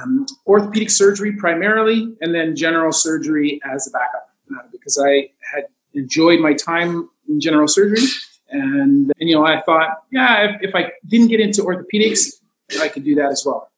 um, 0.00 0.26
orthopedic 0.46 0.90
surgery 0.90 1.32
primarily, 1.32 2.14
and 2.20 2.34
then 2.34 2.54
general 2.54 2.92
surgery 2.92 3.60
as 3.64 3.86
a 3.88 3.90
backup 3.90 4.28
uh, 4.54 4.66
because 4.70 4.98
I 4.98 5.30
had 5.52 5.66
enjoyed 5.94 6.40
my 6.40 6.54
time 6.54 7.08
in 7.28 7.40
general 7.40 7.68
surgery. 7.68 8.06
And, 8.50 9.12
and 9.18 9.28
you 9.28 9.34
know, 9.34 9.44
I 9.44 9.60
thought, 9.60 10.04
yeah, 10.10 10.44
if, 10.44 10.70
if 10.70 10.74
I 10.74 10.92
didn't 11.06 11.28
get 11.28 11.40
into 11.40 11.62
orthopedics, 11.62 12.32
I 12.80 12.88
could 12.88 13.04
do 13.04 13.14
that 13.16 13.30
as 13.30 13.44
well. 13.44 13.70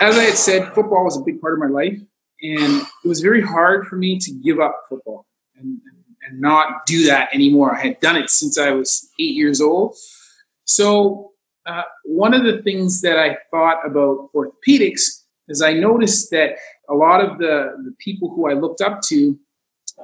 As 0.00 0.16
I 0.16 0.24
had 0.24 0.38
said, 0.38 0.72
football 0.74 1.04
was 1.04 1.16
a 1.16 1.22
big 1.22 1.40
part 1.40 1.54
of 1.54 1.58
my 1.58 1.66
life, 1.66 1.98
and 2.40 2.82
it 3.04 3.08
was 3.08 3.20
very 3.20 3.42
hard 3.42 3.86
for 3.88 3.96
me 3.96 4.18
to 4.18 4.30
give 4.30 4.60
up 4.60 4.82
football 4.88 5.26
and, 5.56 5.80
and 6.22 6.40
not 6.40 6.86
do 6.86 7.06
that 7.06 7.34
anymore. 7.34 7.74
I 7.74 7.80
had 7.80 8.00
done 8.00 8.14
it 8.14 8.30
since 8.30 8.58
I 8.58 8.70
was 8.70 9.10
eight 9.18 9.34
years 9.34 9.60
old. 9.60 9.96
So 10.66 11.32
uh, 11.66 11.82
one 12.04 12.32
of 12.32 12.44
the 12.44 12.62
things 12.62 13.00
that 13.00 13.18
I 13.18 13.38
thought 13.50 13.84
about 13.84 14.30
orthopedics 14.34 15.24
is 15.48 15.62
I 15.62 15.72
noticed 15.72 16.30
that 16.30 16.58
a 16.88 16.94
lot 16.94 17.20
of 17.20 17.38
the, 17.38 17.74
the 17.84 17.94
people 17.98 18.30
who 18.30 18.48
I 18.48 18.52
looked 18.52 18.80
up 18.80 19.00
to 19.08 19.36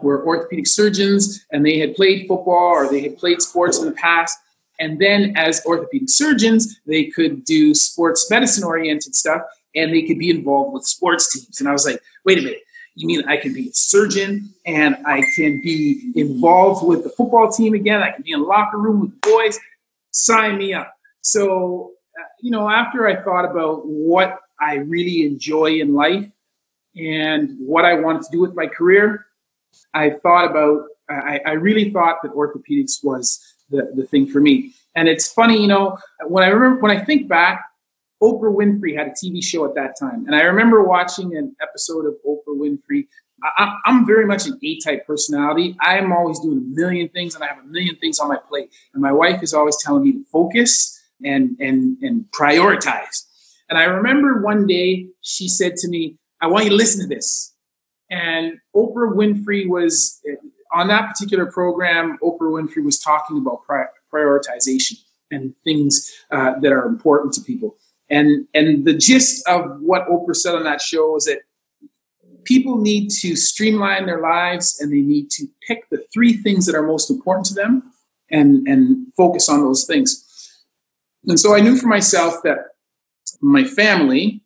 were 0.02 0.26
orthopedic 0.26 0.66
surgeons 0.66 1.46
and 1.52 1.64
they 1.64 1.78
had 1.78 1.94
played 1.94 2.26
football 2.26 2.72
or 2.72 2.88
they 2.88 3.00
had 3.00 3.16
played 3.16 3.40
sports 3.40 3.78
in 3.78 3.84
the 3.84 3.92
past. 3.92 4.36
And 4.80 4.98
then, 4.98 5.34
as 5.36 5.64
orthopedic 5.64 6.08
surgeons, 6.08 6.80
they 6.84 7.04
could 7.04 7.44
do 7.44 7.74
sports 7.74 8.28
medicine 8.28 8.64
oriented 8.64 9.14
stuff 9.14 9.42
and 9.74 9.92
they 9.92 10.02
could 10.02 10.18
be 10.18 10.30
involved 10.30 10.72
with 10.72 10.84
sports 10.84 11.32
teams. 11.32 11.60
And 11.60 11.68
I 11.68 11.72
was 11.72 11.86
like, 11.86 12.00
wait 12.24 12.38
a 12.38 12.42
minute, 12.42 12.62
you 12.94 13.06
mean 13.06 13.22
I 13.28 13.36
can 13.36 13.52
be 13.52 13.68
a 13.68 13.72
surgeon 13.72 14.50
and 14.64 14.96
I 15.06 15.24
can 15.34 15.60
be 15.60 16.12
involved 16.14 16.86
with 16.86 17.02
the 17.04 17.10
football 17.10 17.50
team 17.50 17.74
again? 17.74 18.02
I 18.02 18.10
can 18.10 18.22
be 18.22 18.32
in 18.32 18.40
the 18.40 18.46
locker 18.46 18.78
room 18.78 19.00
with 19.00 19.20
the 19.20 19.28
boys? 19.28 19.58
Sign 20.12 20.58
me 20.58 20.74
up. 20.74 20.94
So, 21.22 21.92
uh, 22.18 22.24
you 22.40 22.50
know, 22.50 22.68
after 22.68 23.06
I 23.08 23.22
thought 23.22 23.44
about 23.44 23.86
what 23.86 24.38
I 24.60 24.76
really 24.76 25.26
enjoy 25.26 25.80
in 25.80 25.94
life 25.94 26.30
and 26.96 27.56
what 27.58 27.84
I 27.84 27.94
wanted 27.94 28.22
to 28.22 28.28
do 28.30 28.40
with 28.40 28.54
my 28.54 28.66
career, 28.66 29.26
I 29.92 30.10
thought 30.10 30.50
about, 30.50 30.84
I, 31.10 31.40
I 31.44 31.52
really 31.52 31.90
thought 31.90 32.22
that 32.22 32.32
orthopedics 32.32 33.02
was 33.02 33.40
the, 33.70 33.90
the 33.96 34.06
thing 34.06 34.26
for 34.26 34.40
me. 34.40 34.74
And 34.94 35.08
it's 35.08 35.32
funny, 35.32 35.60
you 35.60 35.66
know, 35.66 35.98
when 36.26 36.44
I 36.44 36.48
remember, 36.48 36.80
when 36.80 36.96
I 36.96 37.02
think 37.02 37.28
back, 37.28 37.64
Oprah 38.24 38.54
Winfrey 38.54 38.96
had 38.96 39.08
a 39.08 39.10
TV 39.10 39.44
show 39.44 39.66
at 39.66 39.74
that 39.74 39.96
time. 40.00 40.24
And 40.26 40.34
I 40.34 40.42
remember 40.42 40.82
watching 40.82 41.36
an 41.36 41.54
episode 41.60 42.06
of 42.06 42.14
Oprah 42.26 42.56
Winfrey. 42.56 43.06
I, 43.42 43.76
am 43.84 44.06
very 44.06 44.24
much 44.24 44.46
an 44.46 44.58
A 44.62 44.78
type 44.80 45.06
personality. 45.06 45.76
I 45.80 45.98
am 45.98 46.10
always 46.10 46.40
doing 46.40 46.58
a 46.58 46.80
million 46.80 47.10
things 47.10 47.34
and 47.34 47.44
I 47.44 47.48
have 47.48 47.58
a 47.58 47.66
million 47.66 47.96
things 47.96 48.18
on 48.18 48.28
my 48.28 48.38
plate. 48.48 48.70
And 48.94 49.02
my 49.02 49.12
wife 49.12 49.42
is 49.42 49.52
always 49.52 49.76
telling 49.76 50.04
me 50.04 50.12
to 50.12 50.24
focus 50.32 50.98
and 51.22 51.56
and 51.60 51.98
and 52.02 52.24
prioritize. 52.30 53.26
And 53.68 53.78
I 53.78 53.84
remember 53.84 54.40
one 54.40 54.66
day 54.66 55.08
she 55.20 55.48
said 55.48 55.76
to 55.76 55.88
me, 55.88 56.16
"I 56.40 56.46
want 56.46 56.64
you 56.64 56.70
to 56.70 56.76
listen 56.76 57.02
to 57.02 57.14
this." 57.14 57.54
And 58.10 58.58
Oprah 58.74 59.14
Winfrey 59.14 59.68
was 59.68 60.22
on 60.72 60.88
that 60.88 61.10
particular 61.10 61.46
program. 61.46 62.16
Oprah 62.22 62.52
Winfrey 62.56 62.82
was 62.82 62.98
talking 62.98 63.36
about 63.38 63.60
prioritization 64.12 64.98
and 65.30 65.54
things 65.64 66.14
uh, 66.30 66.58
that 66.60 66.72
are 66.72 66.86
important 66.86 67.34
to 67.34 67.42
people. 67.42 67.76
And 68.14 68.46
and 68.54 68.84
the 68.84 68.94
gist 68.94 69.46
of 69.48 69.80
what 69.80 70.08
Oprah 70.08 70.36
said 70.36 70.54
on 70.54 70.64
that 70.64 70.80
show 70.80 71.16
is 71.16 71.24
that 71.24 71.40
people 72.44 72.78
need 72.78 73.10
to 73.22 73.36
streamline 73.36 74.06
their 74.06 74.20
lives 74.20 74.78
and 74.80 74.92
they 74.92 75.00
need 75.00 75.30
to 75.30 75.46
pick 75.66 75.88
the 75.90 76.04
three 76.12 76.34
things 76.34 76.66
that 76.66 76.74
are 76.74 76.86
most 76.86 77.10
important 77.10 77.46
to 77.46 77.54
them 77.54 77.82
and 78.30 78.66
and 78.68 79.12
focus 79.14 79.48
on 79.48 79.60
those 79.60 79.84
things 79.86 80.24
and 81.26 81.40
so 81.40 81.54
I 81.54 81.60
knew 81.60 81.76
for 81.76 81.86
myself 81.86 82.42
that 82.44 82.58
my 83.40 83.64
family, 83.64 84.42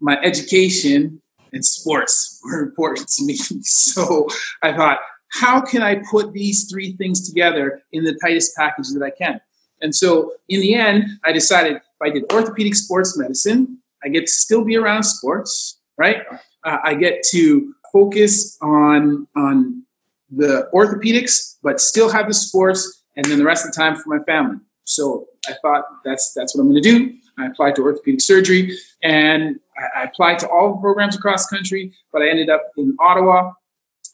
my 0.00 0.18
education, 0.22 1.20
and 1.52 1.64
sports 1.64 2.40
were 2.44 2.62
important 2.62 3.08
to 3.08 3.24
me. 3.24 3.38
So 3.62 4.28
I 4.62 4.72
thought, 4.76 4.98
how 5.32 5.60
can 5.60 5.82
I 5.82 5.96
put 6.10 6.32
these 6.32 6.70
three 6.70 6.92
things 6.96 7.28
together 7.28 7.82
in 7.92 8.04
the 8.04 8.18
tightest 8.22 8.56
package 8.56 8.88
that 8.92 9.02
I 9.02 9.10
can? 9.10 9.40
And 9.80 9.94
so 9.94 10.32
in 10.48 10.60
the 10.60 10.74
end, 10.74 11.04
I 11.24 11.32
decided 11.32 11.80
if 12.00 12.06
I 12.06 12.10
did 12.10 12.32
orthopedic 12.32 12.74
sports 12.74 13.18
medicine, 13.18 13.78
I 14.04 14.08
get 14.08 14.26
to 14.26 14.32
still 14.32 14.64
be 14.64 14.76
around 14.76 15.02
sports, 15.02 15.80
right? 15.96 16.22
Uh, 16.64 16.78
I 16.84 16.94
get 16.94 17.22
to 17.30 17.74
focus 17.92 18.56
on 18.60 19.26
on 19.36 19.84
the 20.30 20.68
orthopedics, 20.74 21.56
but 21.62 21.80
still 21.80 22.10
have 22.10 22.28
the 22.28 22.34
sports, 22.34 23.02
and 23.16 23.24
then 23.26 23.38
the 23.38 23.44
rest 23.44 23.66
of 23.66 23.72
the 23.72 23.76
time 23.76 23.96
for 23.96 24.16
my 24.16 24.22
family. 24.24 24.58
So 24.84 25.26
I 25.46 25.54
thought 25.62 25.84
that's 26.04 26.32
that's 26.34 26.54
what 26.54 26.62
I'm 26.62 26.70
going 26.70 26.82
to 26.82 26.90
do. 26.90 27.14
I 27.38 27.46
applied 27.46 27.76
to 27.76 27.82
orthopedic 27.82 28.20
surgery, 28.20 28.76
and 29.02 29.58
I, 29.76 30.00
I 30.00 30.04
applied 30.04 30.38
to 30.40 30.48
all 30.48 30.74
the 30.74 30.80
programs 30.80 31.16
across 31.16 31.46
the 31.46 31.56
country. 31.56 31.92
But 32.12 32.22
I 32.22 32.28
ended 32.28 32.50
up 32.50 32.70
in 32.76 32.96
Ottawa, 33.00 33.52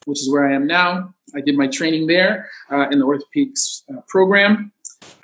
which 0.07 0.21
is 0.21 0.31
where 0.31 0.49
I 0.49 0.55
am 0.55 0.67
now. 0.67 1.15
I 1.35 1.41
did 1.41 1.57
my 1.57 1.67
training 1.67 2.07
there 2.07 2.49
uh, 2.71 2.89
in 2.91 2.99
the 3.01 3.07
orthopedics 3.07 3.83
uh, 3.93 4.01
program. 4.09 4.73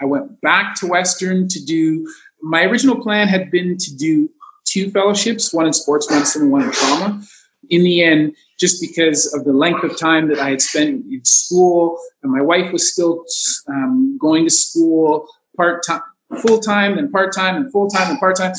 I 0.01 0.05
went 0.05 0.41
back 0.41 0.75
to 0.77 0.87
Western 0.87 1.49
to 1.49 1.65
do. 1.65 2.07
My 2.43 2.65
original 2.65 3.01
plan 3.01 3.29
had 3.29 3.51
been 3.51 3.77
to 3.77 3.97
do 3.97 4.31
two 4.65 4.91
fellowships, 4.91 5.53
one 5.53 5.67
in 5.67 5.73
sports 5.73 6.11
medicine 6.11 6.43
and 6.43 6.53
one 6.53 6.63
in 6.63 6.71
trauma. 6.73 7.23
In 7.69 7.85
the 7.85 8.03
end, 8.03 8.35
just 8.59 8.81
because 8.81 9.33
of 9.35 9.45
the 9.45 9.53
length 9.53 9.85
of 9.85 9.99
time 9.99 10.29
that 10.29 10.39
I 10.39 10.51
had 10.51 10.61
spent 10.61 11.05
in 11.11 11.25
school, 11.25 11.99
and 12.23 12.33
my 12.33 12.43
wife 12.43 12.73
was 12.73 12.93
still 12.93 13.25
um, 13.69 14.19
going 14.19 14.45
to 14.45 14.51
school 14.51 15.27
part 15.57 15.85
time, 15.87 16.03
full 16.41 16.61
time, 16.61 16.97
then 16.97 17.11
part 17.11 17.35
time, 17.35 17.57
and 17.57 17.71
full 17.71 17.89
time, 17.89 18.11
and 18.11 18.19
part 18.19 18.37
time. 18.37 18.53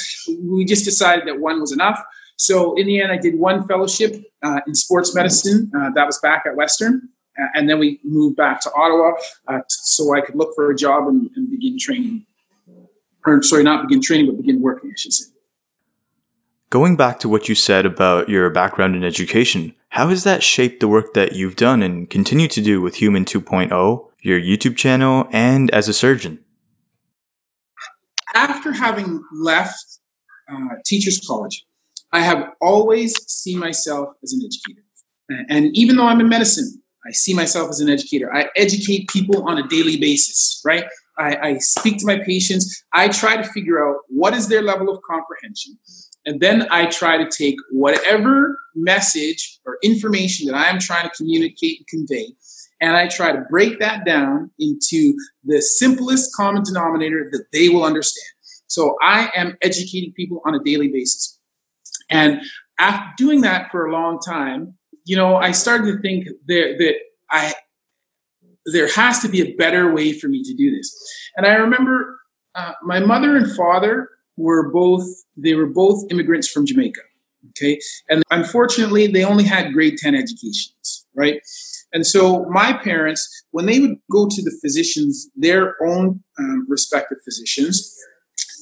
We 0.43 0.65
just 0.65 0.85
decided 0.85 1.27
that 1.27 1.39
one 1.39 1.59
was 1.59 1.71
enough. 1.71 2.01
So 2.37 2.75
in 2.75 2.87
the 2.87 3.01
end, 3.01 3.11
I 3.11 3.17
did 3.17 3.37
one 3.37 3.67
fellowship 3.67 4.15
uh, 4.43 4.61
in 4.65 4.75
sports 4.75 5.13
medicine. 5.13 5.71
Uh, 5.75 5.91
that 5.91 6.05
was 6.05 6.19
back 6.19 6.43
at 6.45 6.55
Western. 6.55 7.09
Uh, 7.39 7.45
and 7.53 7.69
then 7.69 7.79
we 7.79 7.99
moved 8.03 8.35
back 8.35 8.61
to 8.61 8.71
Ottawa 8.73 9.13
uh, 9.47 9.59
so 9.67 10.15
I 10.15 10.21
could 10.21 10.35
look 10.35 10.53
for 10.55 10.69
a 10.71 10.75
job 10.75 11.07
and, 11.07 11.29
and 11.35 11.49
begin 11.49 11.77
training. 11.79 12.25
Or, 13.25 13.41
sorry, 13.43 13.63
not 13.63 13.87
begin 13.87 14.01
training, 14.01 14.27
but 14.27 14.37
begin 14.37 14.61
working, 14.61 14.89
I 14.91 14.97
should 14.97 15.13
say. 15.13 15.25
Going 16.69 16.95
back 16.95 17.19
to 17.19 17.29
what 17.29 17.49
you 17.49 17.55
said 17.55 17.85
about 17.85 18.29
your 18.29 18.49
background 18.49 18.95
in 18.95 19.03
education, 19.03 19.75
how 19.89 20.07
has 20.07 20.23
that 20.23 20.41
shaped 20.41 20.79
the 20.79 20.87
work 20.87 21.13
that 21.13 21.33
you've 21.33 21.57
done 21.57 21.83
and 21.83 22.09
continue 22.09 22.47
to 22.47 22.61
do 22.61 22.81
with 22.81 22.95
Human 22.95 23.25
2.0, 23.25 23.69
your 24.21 24.39
YouTube 24.39 24.77
channel, 24.77 25.27
and 25.31 25.69
as 25.71 25.89
a 25.89 25.93
surgeon? 25.93 26.39
after 28.33 28.71
having 28.71 29.23
left 29.33 29.99
uh, 30.51 30.75
teachers 30.85 31.19
college, 31.27 31.65
I 32.11 32.21
have 32.21 32.49
always 32.61 33.15
seen 33.31 33.59
myself 33.59 34.09
as 34.23 34.33
an 34.33 34.41
educator. 34.45 34.85
And 35.49 35.75
even 35.75 35.95
though 35.95 36.07
I'm 36.07 36.19
in 36.19 36.27
medicine, 36.27 36.81
I 37.07 37.11
see 37.11 37.33
myself 37.33 37.69
as 37.69 37.79
an 37.79 37.89
educator. 37.89 38.33
I 38.33 38.49
educate 38.55 39.09
people 39.09 39.47
on 39.47 39.57
a 39.57 39.67
daily 39.67 39.97
basis, 39.97 40.61
right? 40.65 40.85
I, 41.21 41.49
I 41.49 41.57
speak 41.59 41.99
to 41.99 42.05
my 42.05 42.19
patients. 42.19 42.83
I 42.93 43.07
try 43.07 43.37
to 43.37 43.43
figure 43.43 43.87
out 43.87 43.97
what 44.09 44.33
is 44.33 44.47
their 44.47 44.61
level 44.61 44.89
of 44.89 45.01
comprehension. 45.03 45.77
And 46.25 46.39
then 46.39 46.67
I 46.71 46.85
try 46.85 47.17
to 47.17 47.29
take 47.29 47.55
whatever 47.71 48.59
message 48.75 49.59
or 49.65 49.77
information 49.83 50.47
that 50.47 50.55
I 50.55 50.69
am 50.69 50.79
trying 50.79 51.09
to 51.09 51.15
communicate 51.15 51.79
and 51.79 51.87
convey 51.87 52.27
and 52.81 52.97
I 52.97 53.07
try 53.07 53.31
to 53.31 53.45
break 53.49 53.79
that 53.79 54.05
down 54.05 54.49
into 54.59 55.13
the 55.45 55.61
simplest 55.61 56.35
common 56.35 56.63
denominator 56.63 57.29
that 57.31 57.45
they 57.53 57.69
will 57.69 57.83
understand. 57.83 58.25
So 58.65 58.95
I 59.01 59.29
am 59.35 59.55
educating 59.61 60.13
people 60.13 60.41
on 60.45 60.55
a 60.55 60.63
daily 60.63 60.87
basis. 60.87 61.39
And 62.09 62.41
after 62.79 63.07
doing 63.17 63.41
that 63.41 63.69
for 63.69 63.85
a 63.85 63.91
long 63.91 64.19
time, 64.19 64.73
you 65.05 65.15
know, 65.15 65.35
I 65.35 65.51
started 65.51 65.91
to 65.93 66.01
think 66.01 66.25
that, 66.47 66.75
that 66.79 66.95
I 67.29 67.53
there 68.65 68.91
has 68.93 69.19
to 69.19 69.29
be 69.29 69.41
a 69.41 69.53
better 69.55 69.91
way 69.91 70.13
for 70.13 70.27
me 70.27 70.43
to 70.43 70.53
do 70.53 70.75
this. 70.75 70.95
And 71.35 71.45
I 71.45 71.55
remember 71.55 72.19
uh, 72.55 72.73
my 72.83 72.99
mother 72.99 73.35
and 73.35 73.51
father 73.55 74.09
were 74.37 74.71
both 74.71 75.05
they 75.37 75.53
were 75.53 75.67
both 75.67 76.03
immigrants 76.11 76.47
from 76.47 76.65
Jamaica. 76.65 77.01
Okay, 77.49 77.79
and 78.07 78.23
unfortunately, 78.29 79.07
they 79.07 79.23
only 79.23 79.43
had 79.43 79.73
grade 79.73 79.97
ten 79.97 80.13
educations, 80.13 81.05
right? 81.15 81.41
And 81.91 82.05
so 82.05 82.45
my 82.45 82.71
parents, 82.71 83.27
when 83.51 83.65
they 83.65 83.79
would 83.79 83.97
go 84.11 84.27
to 84.29 84.41
the 84.41 84.55
physicians, 84.61 85.29
their 85.35 85.75
own 85.83 86.23
um, 86.39 86.65
respective 86.69 87.17
physicians, 87.25 87.97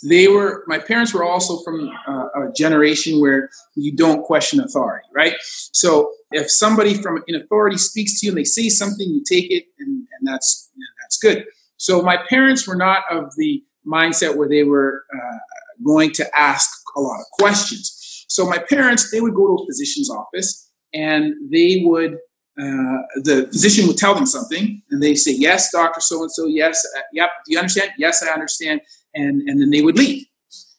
they 0.04 0.28
were 0.28 0.64
my 0.68 0.80
parents 0.80 1.14
were 1.14 1.24
also 1.24 1.62
from 1.64 1.90
uh, 2.08 2.28
a 2.36 2.52
generation 2.56 3.20
where 3.20 3.50
you 3.76 3.96
don't 3.96 4.24
question 4.24 4.60
authority 4.60 5.08
right 5.14 5.36
so 5.42 6.12
if 6.32 6.52
somebody 6.52 6.94
from 6.94 7.24
in 7.28 7.36
authority 7.36 7.78
speaks 7.78 8.20
to 8.20 8.26
you 8.26 8.32
and 8.32 8.38
they 8.38 8.44
say 8.44 8.70
something 8.70 9.08
you 9.10 9.24
take 9.28 9.52
it 9.52 9.66
and, 9.80 9.90
and 9.90 10.28
that's 10.28 10.70
and 10.76 10.84
that's 11.02 11.18
good. 11.18 11.46
So 11.78 12.02
my 12.02 12.18
parents 12.30 12.68
were 12.68 12.76
not 12.76 13.04
of 13.10 13.34
the 13.38 13.64
mindset 13.88 14.36
where 14.36 14.50
they 14.50 14.64
were 14.64 15.06
uh, 15.16 15.38
going 15.84 16.12
to 16.12 16.38
ask 16.38 16.70
a 16.96 17.02
lot 17.02 17.20
of 17.20 17.26
questions. 17.40 18.26
So 18.28 18.46
my 18.46 18.58
parents 18.58 19.12
they 19.12 19.22
would 19.22 19.34
go 19.34 19.48
to 19.48 19.64
a 19.64 19.66
physician's 19.66 20.10
office 20.10 20.72
and 20.94 21.34
they 21.52 21.82
would 21.86 22.14
uh, 22.62 23.02
the 23.24 23.48
physician 23.52 23.88
would 23.88 23.98
tell 23.98 24.14
them 24.14 24.26
something 24.26 24.82
and 24.92 25.02
they 25.02 25.16
say 25.16 25.32
yes 25.32 25.72
dr 25.72 26.02
so 26.02 26.22
and 26.24 26.32
so 26.32 26.46
yes 26.46 26.86
uh, 26.98 27.02
yep 27.14 27.30
do 27.46 27.54
you 27.54 27.58
understand? 27.58 27.92
Yes 27.98 28.22
i 28.22 28.32
understand. 28.32 28.82
And, 29.16 29.42
and 29.50 29.60
then 29.60 29.72
they 29.72 29.82
would 29.82 29.98
leave. 29.98 30.26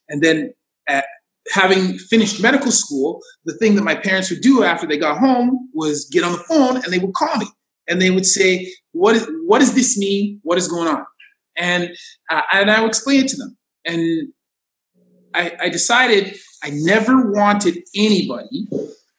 And 0.09 0.23
then 0.23 0.54
at, 0.87 1.04
having 1.50 1.99
finished 1.99 2.40
medical 2.40 2.71
school, 2.71 3.21
the 3.45 3.57
thing 3.59 3.75
that 3.75 3.83
my 3.83 3.95
parents 3.95 4.30
would 4.30 4.40
do 4.40 4.62
after 4.62 4.87
they 4.87 4.99
got 4.99 5.19
home 5.19 5.69
was 5.75 6.09
get 6.11 6.25
on 6.25 6.33
the 6.33 6.38
phone 6.38 6.76
and 6.76 6.92
they 6.92 6.99
would 6.99 7.14
call 7.14 7.37
me 7.37 7.47
and 7.88 8.00
they 8.00 8.11
would 8.11 8.26
say, 8.26 8.73
"What 8.92 9.16
is 9.16 9.28
what 9.47 9.59
does 9.59 9.75
this 9.75 9.99
mean? 9.99 10.40
What 10.42 10.59
is 10.59 10.69
going 10.69 10.88
on?" 10.88 11.04
And 11.57 11.90
uh, 12.30 12.42
and 12.52 12.71
I 12.71 12.80
would 12.80 12.88
explain 12.88 13.25
it 13.25 13.28
to 13.28 13.37
them. 13.37 13.57
And 13.85 14.28
I, 15.35 15.57
I 15.61 15.69
decided 15.69 16.37
I 16.62 16.71
never 16.73 17.30
wanted 17.30 17.83
anybody 17.95 18.66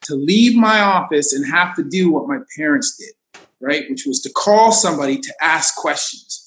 to 0.04 0.16
leave 0.16 0.56
my 0.56 0.82
office 0.82 1.34
and 1.34 1.46
have 1.52 1.76
to 1.76 1.84
do 1.84 2.12
what 2.12 2.28
my 2.28 2.40
parents 2.58 2.98
did, 2.98 3.42
right? 3.60 3.90
Which 3.90 4.04
was 4.06 4.22
to 4.22 4.32
call 4.32 4.72
somebody 4.72 5.20
to 5.20 5.34
ask 5.42 5.76
questions. 5.76 6.38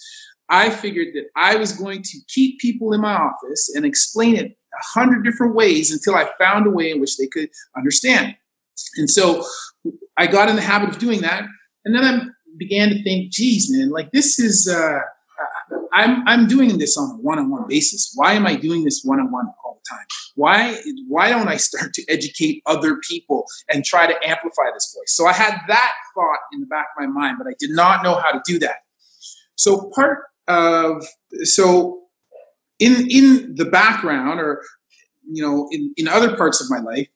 I 0.48 0.70
figured 0.70 1.08
that 1.14 1.24
I 1.36 1.56
was 1.56 1.72
going 1.72 2.02
to 2.02 2.18
keep 2.28 2.58
people 2.58 2.92
in 2.92 3.00
my 3.00 3.14
office 3.14 3.72
and 3.74 3.86
explain 3.86 4.36
it 4.36 4.56
a 4.78 4.98
hundred 4.98 5.24
different 5.24 5.54
ways 5.54 5.90
until 5.92 6.14
I 6.14 6.30
found 6.38 6.66
a 6.66 6.70
way 6.70 6.90
in 6.90 7.00
which 7.00 7.16
they 7.16 7.26
could 7.26 7.48
understand. 7.76 8.36
And 8.96 9.08
so 9.08 9.44
I 10.16 10.26
got 10.26 10.48
in 10.48 10.56
the 10.56 10.62
habit 10.62 10.90
of 10.90 10.98
doing 10.98 11.20
that. 11.22 11.44
And 11.84 11.94
then 11.94 12.04
I 12.04 12.24
began 12.58 12.88
to 12.90 13.02
think, 13.02 13.32
geez, 13.32 13.70
man, 13.70 13.90
like 13.90 14.10
this 14.12 14.38
is, 14.38 14.68
uh, 14.68 15.00
I'm, 15.92 16.26
I'm 16.26 16.46
doing 16.46 16.78
this 16.78 16.96
on 16.96 17.10
a 17.10 17.22
one-on-one 17.22 17.66
basis. 17.68 18.12
Why 18.14 18.32
am 18.32 18.46
I 18.46 18.56
doing 18.56 18.84
this 18.84 19.02
one-on-one 19.04 19.46
all 19.64 19.80
the 19.82 19.96
time? 19.96 20.06
Why, 20.34 20.80
why 21.08 21.28
don't 21.28 21.48
I 21.48 21.56
start 21.56 21.94
to 21.94 22.04
educate 22.08 22.62
other 22.66 22.96
people 23.08 23.44
and 23.68 23.84
try 23.84 24.06
to 24.06 24.14
amplify 24.26 24.70
this 24.72 24.96
voice? 24.96 25.14
So 25.14 25.26
I 25.26 25.32
had 25.32 25.60
that 25.68 25.92
thought 26.14 26.38
in 26.52 26.60
the 26.60 26.66
back 26.66 26.86
of 26.96 27.04
my 27.04 27.06
mind, 27.06 27.36
but 27.38 27.46
I 27.46 27.54
did 27.58 27.70
not 27.70 28.02
know 28.02 28.14
how 28.16 28.32
to 28.32 28.40
do 28.44 28.58
that. 28.60 28.76
So 29.56 29.90
part 29.94 30.24
of 30.48 31.04
so 31.42 32.03
in 32.84 33.08
in 33.10 33.54
the 33.56 33.64
background 33.64 34.40
or 34.40 34.62
you 35.30 35.42
know 35.42 35.68
in, 35.70 35.92
in 35.96 36.08
other 36.08 36.36
parts 36.36 36.60
of 36.60 36.68
my 36.70 36.80
life 36.80 37.08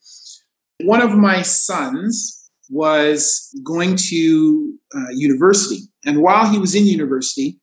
one 0.83 1.03
of 1.03 1.13
my 1.17 1.43
sons 1.43 2.35
was 2.71 3.51
going 3.65 3.97
to 3.97 4.75
uh, 4.95 5.09
university. 5.11 5.81
And 6.05 6.23
while 6.23 6.51
he 6.51 6.59
was 6.59 6.75
in 6.75 6.87
university 6.87 7.59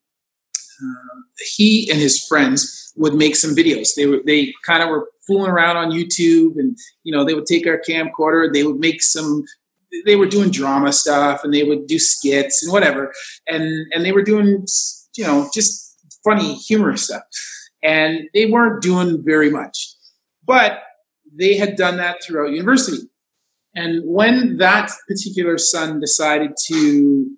uh, 0.82 1.22
he 1.56 1.90
and 1.90 2.00
his 2.00 2.26
friends 2.28 2.92
would 2.98 3.14
make 3.14 3.36
some 3.36 3.56
videos. 3.56 3.90
They 3.96 4.06
were 4.06 4.22
they 4.26 4.54
kind 4.66 4.84
of 4.84 4.90
were 4.90 5.10
fooling 5.28 5.50
around 5.50 5.78
on 5.78 5.92
youtube 5.92 6.54
and 6.58 6.78
you 7.04 7.12
know 7.12 7.24
they 7.24 7.34
would 7.34 7.48
take 7.48 7.66
our 7.66 7.82
camcorder 7.88 8.54
they 8.54 8.64
would 8.64 8.80
make 8.80 9.02
some 9.02 9.44
they 10.06 10.16
were 10.16 10.28
doing 10.28 10.52
drama 10.52 10.92
stuff 10.92 11.44
and 11.44 11.54
they 11.54 11.64
would 11.64 11.88
do 11.88 11.98
skits 11.98 12.62
and 12.64 12.72
whatever. 12.72 13.14
And 13.48 13.88
and 13.94 14.04
they 14.06 14.12
were 14.12 14.24
doing 14.24 14.66
you 15.18 15.24
know, 15.26 15.50
just 15.54 15.98
funny, 16.24 16.56
humorous 16.56 17.06
stuff. 17.06 17.24
And 17.84 18.30
they 18.34 18.46
weren't 18.48 18.82
doing 18.82 19.24
very 19.24 19.50
much. 19.50 19.94
But 20.46 20.84
they 21.34 21.58
had 21.58 21.76
done 21.76 21.98
that 21.98 22.24
throughout 22.24 22.52
university. 22.52 23.08
And 23.76 24.04
when 24.06 24.58
that 24.58 24.92
particular 25.08 25.58
son 25.58 26.00
decided 26.00 26.52
to 26.68 27.30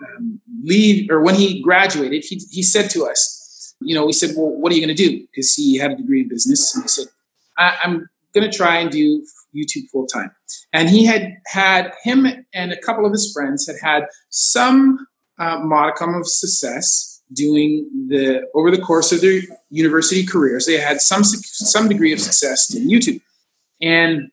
um, 0.00 0.40
leave, 0.62 1.10
or 1.10 1.22
when 1.22 1.34
he 1.34 1.62
graduated, 1.62 2.24
he, 2.24 2.40
he 2.50 2.62
said 2.62 2.90
to 2.90 3.06
us, 3.06 3.74
you 3.80 3.94
know, 3.94 4.04
we 4.06 4.12
said, 4.12 4.34
well, 4.36 4.50
what 4.50 4.72
are 4.72 4.74
you 4.74 4.84
going 4.84 4.94
to 4.94 5.08
do? 5.08 5.26
Because 5.26 5.54
he 5.54 5.78
had 5.78 5.92
a 5.92 5.96
degree 5.96 6.20
in 6.20 6.28
business. 6.28 6.74
And 6.74 6.84
he 6.84 6.88
said, 6.88 7.06
I- 7.56 7.78
I'm 7.82 8.08
going 8.34 8.48
to 8.50 8.56
try 8.56 8.76
and 8.76 8.90
do 8.90 9.24
YouTube 9.56 9.88
full 9.90 10.06
time. 10.06 10.30
And 10.72 10.88
he 10.88 11.04
had 11.04 11.34
had 11.46 11.92
him 12.02 12.26
and 12.52 12.72
a 12.72 12.80
couple 12.80 13.06
of 13.06 13.12
his 13.12 13.32
friends 13.32 13.66
had 13.66 13.76
had 13.82 14.06
some 14.30 15.06
uh, 15.38 15.58
modicum 15.60 16.14
of 16.14 16.26
success 16.26 17.13
doing 17.32 17.88
the 18.08 18.42
over 18.54 18.70
the 18.70 18.80
course 18.80 19.12
of 19.12 19.20
their 19.20 19.40
university 19.70 20.24
careers. 20.24 20.66
They 20.66 20.78
had 20.78 21.00
some 21.00 21.24
some 21.24 21.88
degree 21.88 22.12
of 22.12 22.20
success 22.20 22.74
in 22.74 22.88
YouTube, 22.88 23.20
and 23.80 24.30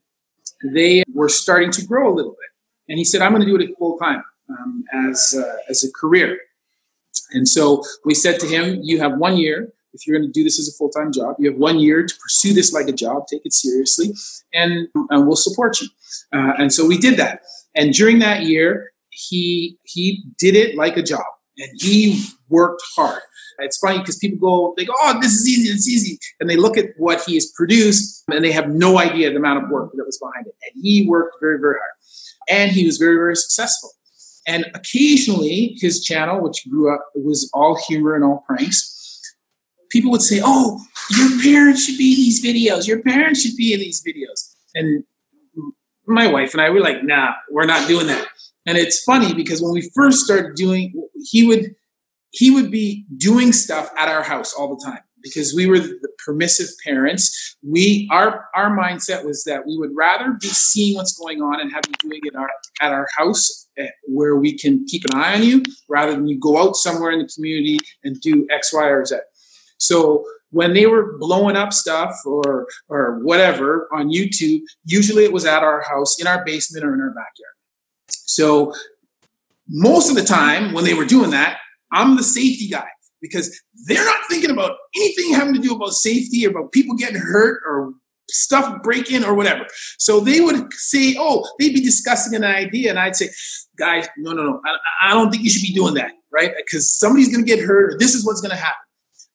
they 0.74 1.04
were 1.14 1.30
starting 1.30 1.72
to 1.72 1.86
grow 1.86 2.12
a 2.12 2.16
little 2.16 2.32
bit. 2.32 2.50
And 2.90 2.98
he 2.98 3.06
said, 3.06 3.22
"I'm 3.22 3.32
going 3.32 3.46
to 3.46 3.48
do 3.48 3.56
it 3.56 3.78
full 3.78 3.98
time 3.98 4.24
um, 4.50 4.84
as 4.94 5.36
uh, 5.38 5.58
as 5.70 5.84
a 5.84 5.92
career." 5.92 6.38
And 7.32 7.48
so 7.48 7.84
we 8.06 8.14
said 8.14 8.40
to 8.42 8.48
him, 8.48 8.80
"You 8.84 9.00
have 9.00 9.18
one 9.18 9.38
year." 9.38 9.72
If 9.94 10.08
you're 10.08 10.18
going 10.18 10.30
to 10.30 10.32
do 10.32 10.46
this 10.46 10.58
as 10.58 10.70
a 10.70 10.72
full 10.78 10.90
time 10.90 11.12
job, 11.12 11.36
you 11.38 11.52
have 11.52 11.60
one 11.60 11.78
year 11.78 12.06
to 12.06 12.16
pursue 12.16 12.54
this 12.54 12.72
like 12.72 12.88
a 12.88 12.94
job, 12.94 13.28
take 13.28 13.42
it 13.44 13.52
seriously, 13.52 14.14
and, 14.54 14.88
and 15.10 15.28
we'll 15.28 15.36
support 15.36 15.82
you. 15.82 15.90
Uh, 16.32 16.54
and 16.58 16.72
so 16.72 16.88
we 16.88 16.98
did 16.98 17.18
that. 17.18 17.42
And 17.76 17.94
during 17.94 18.20
that 18.20 18.44
year, 18.44 18.94
he 19.10 19.78
he 19.84 20.24
did 20.40 20.56
it 20.56 20.78
like 20.78 20.96
a 20.96 21.04
job 21.04 21.26
and 21.58 21.70
he 21.76 22.24
worked 22.50 22.82
hard. 22.96 23.22
It's 23.60 23.78
funny 23.78 24.00
because 24.00 24.18
people 24.18 24.40
go, 24.40 24.74
they 24.78 24.86
go, 24.86 24.94
oh, 25.02 25.20
this 25.22 25.34
is 25.34 25.48
easy, 25.48 25.70
it's 25.70 25.88
easy. 25.88 26.18
And 26.40 26.50
they 26.50 26.56
look 26.56 26.78
at 26.78 26.90
what 26.98 27.24
he 27.24 27.36
has 27.36 27.52
produced 27.56 28.24
and 28.30 28.44
they 28.44 28.52
have 28.52 28.70
no 28.70 28.98
idea 28.98 29.30
the 29.30 29.36
amount 29.36 29.64
of 29.64 29.70
work 29.70 29.92
that 29.94 30.06
was 30.06 30.18
behind 30.18 30.48
it. 30.48 30.56
And 30.64 30.84
he 30.84 31.08
worked 31.08 31.36
very, 31.40 31.60
very 31.60 31.76
hard. 31.76 31.92
And 32.50 32.72
he 32.72 32.86
was 32.86 32.98
very, 32.98 33.16
very 33.16 33.36
successful. 33.36 33.92
And 34.48 34.66
occasionally 34.74 35.78
his 35.80 36.04
channel, 36.04 36.42
which 36.42 36.68
grew 36.70 36.94
up, 36.94 37.06
was 37.14 37.50
all 37.54 37.78
humor 37.88 38.16
and 38.16 38.24
all 38.24 38.44
pranks, 38.48 39.22
people 39.90 40.10
would 40.12 40.22
say, 40.22 40.42
oh, 40.44 40.82
your 41.12 41.42
parents 41.42 41.86
should 41.86 41.98
be 41.98 42.14
in 42.14 42.18
these 42.18 42.44
videos. 42.44 42.88
Your 42.88 43.02
parents 43.04 43.42
should 43.42 43.56
be 43.56 43.74
in 43.74 43.80
these 43.80 44.04
videos. 44.04 44.56
And 44.74 45.04
my 46.08 46.28
wife 46.28 46.54
and 46.54 46.62
I 46.62 46.70
were 46.70 46.80
like, 46.80 47.04
nah, 47.04 47.34
we're 47.52 47.66
not 47.66 47.88
doing 47.88 48.08
that. 48.08 48.28
And 48.66 48.78
it's 48.78 49.04
funny 49.04 49.34
because 49.34 49.62
when 49.62 49.74
we 49.74 49.90
first 49.96 50.20
started 50.20 50.56
doing, 50.56 50.94
he 51.32 51.46
would 51.48 51.76
he 52.32 52.50
would 52.50 52.72
be 52.72 53.06
doing 53.18 53.52
stuff 53.52 53.90
at 53.98 54.08
our 54.08 54.24
house 54.24 54.54
all 54.54 54.76
the 54.76 54.82
time 54.86 55.02
because 55.22 55.54
we 55.54 55.68
were 55.68 55.80
the 55.80 56.10
permissive 56.26 56.68
parents. 56.84 57.58
We 57.64 58.08
our 58.12 58.46
our 58.56 58.76
mindset 58.76 59.26
was 59.26 59.44
that 59.44 59.66
we 59.66 59.78
would 59.78 59.92
rather 59.96 60.38
be 60.40 60.48
seeing 60.48 60.96
what's 60.96 61.18
going 61.18 61.42
on 61.42 61.60
and 61.60 61.72
have 61.72 61.84
you 61.88 61.94
doing 62.10 62.22
it 62.24 62.36
our, 62.36 62.50
at 62.82 62.92
our 62.92 63.08
house 63.16 63.68
eh, 63.78 63.88
where 64.08 64.36
we 64.36 64.58
can 64.58 64.86
keep 64.86 65.04
an 65.06 65.16
eye 65.16 65.36
on 65.36 65.44
you 65.44 65.64
rather 65.90 66.14
than 66.14 66.28
you 66.28 66.40
go 66.40 66.58
out 66.58 66.76
somewhere 66.76 67.12
in 67.12 67.20
the 67.20 67.30
community 67.34 67.78
and 68.04 68.20
do 68.22 68.48
X, 68.52 68.74
Y, 68.74 68.84
or 68.84 69.06
Z. 69.06 69.18
So 69.78 70.24
when 70.52 70.74
they 70.74 70.86
were 70.86 71.18
blowing 71.18 71.56
up 71.56 71.74
stuff 71.74 72.16
or 72.26 72.68
or 72.90 73.20
whatever 73.20 73.88
on 73.94 74.10
YouTube, 74.10 74.62
usually 74.86 75.24
it 75.24 75.34
was 75.34 75.46
at 75.46 75.64
our 75.64 75.82
house, 75.82 76.20
in 76.20 76.28
our 76.28 76.44
basement, 76.46 76.86
or 76.86 76.94
in 76.94 77.02
our 77.02 77.10
backyard. 77.10 77.56
So 78.26 78.74
most 79.68 80.10
of 80.10 80.16
the 80.16 80.24
time 80.24 80.74
when 80.74 80.84
they 80.84 80.94
were 80.94 81.06
doing 81.06 81.32
that, 81.32 81.60
I'm 81.92 82.16
the 82.16 82.24
safety 82.24 82.68
guy 82.68 82.88
because 83.22 83.60
they're 83.86 84.06
not 84.06 84.18
thinking 84.30 84.52
about 84.52 84.78
anything 84.96 85.34
having 85.34 85.54
to 85.54 85.60
do 85.60 85.76
about 85.76 85.92
safety 85.92 86.46
or 86.46 86.50
about 86.50 86.72
people 86.72 86.96
getting 86.96 87.18
hurt 87.20 87.62
or 87.66 87.94
stuff 88.30 88.82
breaking 88.82 89.24
or 89.24 89.34
whatever. 89.34 89.66
So 89.98 90.20
they 90.20 90.42
would 90.42 90.74
say, 90.74 91.16
oh, 91.20 91.48
they'd 91.60 91.74
be 91.74 91.82
discussing 91.82 92.36
an 92.36 92.44
idea, 92.44 92.90
and 92.90 93.00
I'd 93.00 93.16
say, 93.16 93.30
guys, 93.78 94.08
no, 94.18 94.34
no, 94.34 94.44
no, 94.44 94.62
I, 94.66 95.10
I 95.10 95.14
don't 95.14 95.32
think 95.32 95.44
you 95.44 95.50
should 95.50 95.62
be 95.62 95.74
doing 95.74 95.94
that, 95.96 96.14
right? 96.32 96.52
Because 96.58 96.92
somebody's 96.92 97.30
going 97.30 97.46
to 97.46 97.50
get 97.50 97.64
hurt, 97.64 97.94
or 97.94 97.98
this 97.98 98.16
is 98.16 98.26
what's 98.26 98.42
going 98.42 98.52
to 98.52 98.58
happen. 98.58 98.78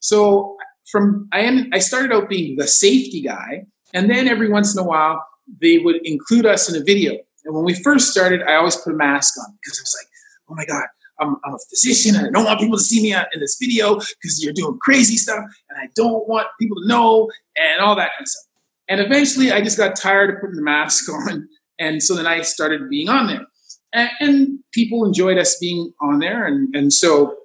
So 0.01 0.57
from 0.90 1.29
I 1.33 1.40
ended, 1.40 1.75
I 1.75 1.79
started 1.79 2.12
out 2.12 2.29
being 2.29 2.57
the 2.57 2.66
safety 2.66 3.20
guy, 3.22 3.66
and 3.92 4.11
then 4.11 4.29
every 4.29 4.49
once 4.49 4.75
in 4.75 4.83
a 4.83 4.87
while 4.87 5.25
they 5.61 5.79
would 5.79 6.05
include 6.05 6.46
us 6.46 6.72
in 6.72 6.81
a 6.81 6.85
video. 6.85 7.18
And 7.47 7.55
when 7.55 7.65
we 7.65 7.75
first 7.75 8.11
started, 8.11 8.43
I 8.43 8.57
always 8.57 8.77
put 8.77 8.93
a 8.93 8.97
mask 8.97 9.39
on 9.39 9.57
because 9.63 9.79
I 9.79 9.83
was 9.83 9.97
like, 10.01 10.09
oh 10.51 10.55
my 10.57 10.65
God, 10.67 10.87
I'm, 11.21 11.37
I'm, 11.45 11.55
a 11.55 11.59
physician 11.71 12.17
and 12.17 12.27
I 12.27 12.31
don't 12.31 12.45
want 12.45 12.61
people 12.61 12.77
to 12.77 12.83
see 12.83 13.03
me 13.03 13.15
in 13.15 13.41
this 13.41 13.57
video 13.59 13.95
because 13.95 14.43
you're 14.43 14.53
doing 14.53 14.79
crazy 14.83 15.17
stuff 15.17 15.45
and 15.71 15.79
I 15.81 15.89
don't 15.95 16.29
want 16.29 16.49
people 16.61 16.77
to 16.83 16.89
know 16.89 17.31
and 17.57 17.81
all 17.81 17.95
that 17.97 18.11
kind 18.17 18.23
of 18.23 18.29
stuff. 18.29 18.47
And 18.89 19.01
eventually 19.01 19.53
I 19.53 19.63
just 19.63 19.79
got 19.79 19.97
tired 19.97 20.31
of 20.31 20.41
putting 20.41 20.57
the 20.57 20.63
mask 20.63 21.09
on. 21.13 21.49
And 21.79 22.03
so 22.03 22.15
then 22.15 22.27
I 22.27 22.43
started 22.43 22.91
being 22.91 23.09
on 23.09 23.29
there. 23.29 23.47
and, 23.93 24.11
and, 24.21 24.59
people 24.73 25.07
enjoyed 25.07 25.39
us 25.39 25.57
being 25.59 25.93
on 26.03 26.19
there, 26.19 26.47
and 26.47 26.75
and 26.75 26.93
so 26.93 27.37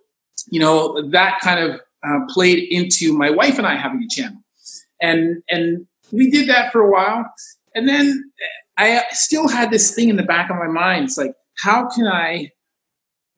you 0.50 0.60
know 0.60 1.02
that 1.12 1.40
kind 1.42 1.60
of 1.60 1.80
uh, 2.06 2.20
played 2.30 2.68
into 2.70 3.14
my 3.18 3.30
wife 3.30 3.58
and 3.58 3.66
I 3.66 3.76
having 3.76 4.04
a 4.04 4.08
channel, 4.10 4.42
and 5.02 5.44
and 5.50 5.88
we 6.12 6.30
did 6.30 6.50
that 6.50 6.72
for 6.72 6.82
a 6.82 6.92
while, 6.92 7.26
and 7.74 7.88
then 7.88 8.32
I 8.82 9.04
still 9.12 9.48
had 9.48 9.70
this 9.70 9.94
thing 9.94 10.10
in 10.10 10.16
the 10.16 10.24
back 10.24 10.50
of 10.50 10.56
my 10.58 10.68
mind. 10.68 11.06
It's 11.06 11.18
like, 11.18 11.34
how 11.60 11.88
can 11.90 12.08
I 12.08 12.52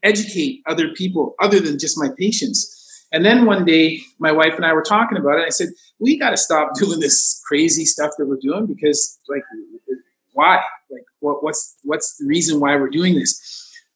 educate 0.02 0.62
other 0.68 0.90
people 0.90 1.36
other 1.42 1.60
than 1.60 1.78
just 1.80 1.98
my 1.98 2.10
patients? 2.18 2.70
And 3.12 3.26
then 3.26 3.46
one 3.46 3.66
day, 3.66 4.00
my 4.20 4.32
wife 4.32 4.54
and 4.56 4.66
I 4.66 4.74
were 4.74 4.82
talking 4.82 5.18
about 5.18 5.38
it. 5.38 5.46
I 5.46 5.50
said, 5.50 5.70
"We 6.00 6.18
got 6.18 6.32
to 6.32 6.38
stop 6.38 6.70
doing 6.80 7.00
this 7.00 7.42
crazy 7.48 7.86
stuff 7.86 8.12
that 8.18 8.26
we're 8.26 8.38
doing 8.42 8.66
because, 8.66 9.20
like, 9.28 9.44
why? 10.32 10.62
Like, 10.90 11.04
what, 11.20 11.44
what's 11.44 11.78
what's 11.84 12.16
the 12.18 12.26
reason 12.26 12.60
why 12.60 12.76
we're 12.76 12.90
doing 12.90 13.16
this? 13.16 13.40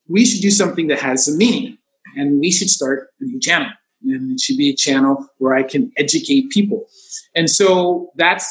We 0.07 0.25
should 0.25 0.41
do 0.41 0.51
something 0.51 0.87
that 0.87 0.99
has 0.99 1.25
some 1.25 1.37
meaning, 1.37 1.77
and 2.15 2.39
we 2.39 2.51
should 2.51 2.69
start 2.69 3.07
a 3.21 3.25
new 3.25 3.39
channel. 3.39 3.69
And 4.03 4.33
it 4.33 4.39
should 4.39 4.57
be 4.57 4.69
a 4.69 4.75
channel 4.75 5.25
where 5.39 5.55
I 5.55 5.63
can 5.63 5.91
educate 5.97 6.51
people. 6.51 6.85
And 7.35 7.49
so 7.49 8.11
that's 8.15 8.47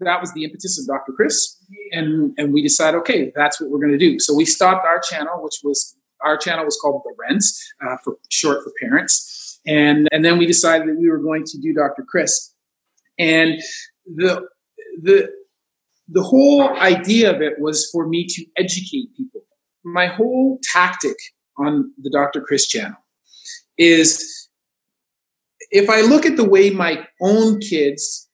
that 0.00 0.20
was 0.20 0.32
the 0.32 0.44
impetus 0.44 0.78
of 0.78 0.86
Dr. 0.86 1.12
Chris, 1.12 1.56
and 1.92 2.32
and 2.38 2.52
we 2.52 2.62
decided, 2.62 2.98
okay, 2.98 3.32
that's 3.34 3.60
what 3.60 3.70
we're 3.70 3.80
going 3.80 3.92
to 3.92 3.98
do. 3.98 4.18
So 4.18 4.34
we 4.34 4.44
stopped 4.44 4.86
our 4.86 5.00
channel, 5.00 5.42
which 5.42 5.60
was 5.64 5.96
our 6.24 6.36
channel 6.36 6.64
was 6.64 6.78
called 6.80 7.02
the 7.04 7.14
Rents, 7.18 7.72
uh, 7.84 7.96
for 8.04 8.16
short 8.30 8.62
for 8.64 8.72
parents, 8.80 9.60
and 9.66 10.08
and 10.12 10.24
then 10.24 10.38
we 10.38 10.46
decided 10.46 10.88
that 10.88 10.96
we 10.98 11.10
were 11.10 11.18
going 11.18 11.44
to 11.44 11.58
do 11.58 11.72
Dr. 11.72 12.04
Chris, 12.08 12.54
and 13.18 13.60
the 14.06 14.46
the 15.02 15.30
the 16.08 16.22
whole 16.22 16.76
idea 16.78 17.34
of 17.34 17.42
it 17.42 17.54
was 17.58 17.88
for 17.90 18.08
me 18.08 18.26
to 18.26 18.46
educate 18.56 19.14
people. 19.16 19.42
My 19.84 20.06
whole 20.06 20.58
tactic 20.72 21.16
on 21.58 21.92
the 21.98 22.10
Dr. 22.10 22.40
Chris 22.40 22.66
channel 22.66 22.96
is 23.76 24.48
if 25.70 25.90
I 25.90 26.00
look 26.00 26.24
at 26.24 26.36
the 26.36 26.48
way 26.48 26.70
my 26.70 27.06
own 27.20 27.60
kids 27.60 28.28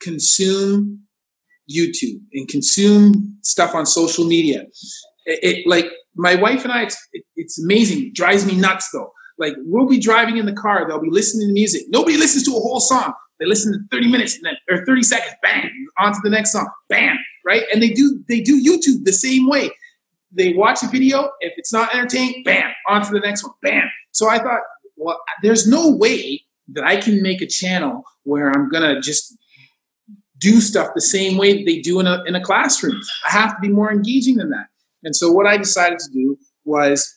consume 0.00 1.02
YouTube 1.70 2.20
and 2.32 2.48
consume 2.48 3.36
stuff 3.42 3.74
on 3.74 3.86
social 3.86 4.24
media, 4.24 4.64
it, 5.26 5.38
it 5.42 5.66
like 5.66 5.86
my 6.14 6.34
wife 6.34 6.64
and 6.64 6.72
I, 6.72 6.82
it's, 6.82 7.08
it, 7.12 7.24
it's 7.36 7.62
amazing. 7.62 8.08
It 8.08 8.14
drives 8.14 8.46
me 8.46 8.56
nuts 8.56 8.90
though. 8.92 9.12
Like 9.38 9.54
we'll 9.58 9.88
be 9.88 9.98
driving 9.98 10.36
in 10.36 10.46
the 10.46 10.52
car, 10.52 10.86
they'll 10.86 11.00
be 11.00 11.10
listening 11.10 11.48
to 11.48 11.52
music. 11.52 11.82
Nobody 11.88 12.16
listens 12.16 12.44
to 12.44 12.50
a 12.50 12.60
whole 12.60 12.80
song. 12.80 13.14
They 13.38 13.46
listen 13.46 13.72
to 13.72 13.78
30 13.90 14.10
minutes 14.10 14.36
and 14.36 14.44
then 14.44 14.56
or 14.68 14.84
30 14.84 15.02
seconds, 15.02 15.34
bang, 15.42 15.70
on 15.98 16.12
to 16.12 16.18
the 16.22 16.28
next 16.28 16.52
song, 16.52 16.68
bam, 16.90 17.16
right? 17.44 17.62
And 17.72 17.82
they 17.82 17.88
do 17.88 18.22
they 18.28 18.40
do 18.40 18.62
YouTube 18.62 19.04
the 19.04 19.12
same 19.12 19.48
way. 19.48 19.70
They 20.30 20.52
watch 20.52 20.82
a 20.82 20.88
video, 20.88 21.30
if 21.40 21.54
it's 21.56 21.72
not 21.72 21.92
entertaining, 21.94 22.44
bam, 22.44 22.70
on 22.86 23.02
to 23.02 23.10
the 23.10 23.18
next 23.18 23.42
one, 23.42 23.54
bam. 23.62 23.88
So 24.12 24.28
I 24.28 24.38
thought, 24.38 24.60
well, 24.96 25.18
there's 25.42 25.66
no 25.66 25.90
way 25.90 26.44
that 26.68 26.84
I 26.84 26.98
can 26.98 27.22
make 27.22 27.40
a 27.40 27.46
channel 27.46 28.04
where 28.24 28.50
I'm 28.50 28.68
gonna 28.68 29.00
just 29.00 29.36
do 30.40 30.60
stuff 30.60 30.88
the 30.94 31.00
same 31.00 31.38
way 31.38 31.52
that 31.56 31.66
they 31.66 31.80
do 31.80 32.00
in 32.00 32.06
a 32.06 32.22
in 32.26 32.34
a 32.34 32.40
classroom. 32.40 33.00
I 33.26 33.30
have 33.30 33.54
to 33.54 33.60
be 33.60 33.68
more 33.68 33.92
engaging 33.92 34.36
than 34.36 34.50
that. 34.50 34.66
And 35.04 35.14
so 35.14 35.30
what 35.30 35.46
I 35.46 35.56
decided 35.56 35.98
to 35.98 36.10
do 36.12 36.36
was 36.64 37.14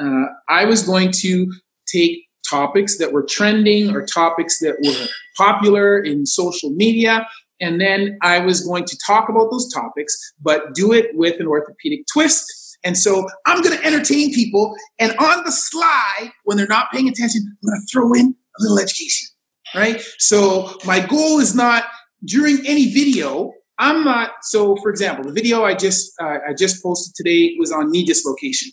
uh, 0.00 0.26
I 0.48 0.64
was 0.64 0.82
going 0.82 1.12
to 1.20 1.52
take 1.86 2.26
topics 2.48 2.98
that 2.98 3.12
were 3.12 3.22
trending 3.22 3.94
or 3.94 4.04
topics 4.04 4.58
that 4.60 4.76
were 4.84 5.06
popular 5.36 5.98
in 5.98 6.26
social 6.26 6.70
media. 6.70 7.26
And 7.60 7.80
then 7.80 8.18
I 8.22 8.38
was 8.40 8.66
going 8.66 8.84
to 8.86 8.98
talk 9.06 9.28
about 9.28 9.50
those 9.50 9.72
topics, 9.72 10.16
but 10.40 10.74
do 10.74 10.92
it 10.92 11.10
with 11.14 11.38
an 11.40 11.46
orthopedic 11.46 12.06
twist. 12.12 12.46
And 12.82 12.96
so 12.96 13.28
I'm 13.46 13.60
going 13.60 13.76
to 13.76 13.84
entertain 13.84 14.32
people. 14.32 14.74
And 14.98 15.14
on 15.18 15.44
the 15.44 15.52
sly, 15.52 16.32
when 16.44 16.56
they're 16.56 16.66
not 16.66 16.90
paying 16.90 17.08
attention, 17.08 17.42
I'm 17.46 17.68
going 17.68 17.80
to 17.80 17.86
throw 17.92 18.12
in 18.14 18.34
a 18.58 18.62
little 18.62 18.78
education, 18.78 19.28
right? 19.74 20.02
So 20.18 20.78
my 20.86 21.00
goal 21.00 21.38
is 21.38 21.54
not 21.54 21.84
during 22.24 22.58
any 22.66 22.92
video. 22.92 23.52
I'm 23.78 24.04
not. 24.04 24.30
So, 24.42 24.76
for 24.76 24.90
example, 24.90 25.24
the 25.24 25.32
video 25.32 25.64
I 25.64 25.74
just 25.74 26.12
uh, 26.20 26.38
I 26.48 26.54
just 26.56 26.82
posted 26.82 27.14
today 27.14 27.56
was 27.58 27.72
on 27.72 27.90
knee 27.90 28.04
dislocation. 28.04 28.70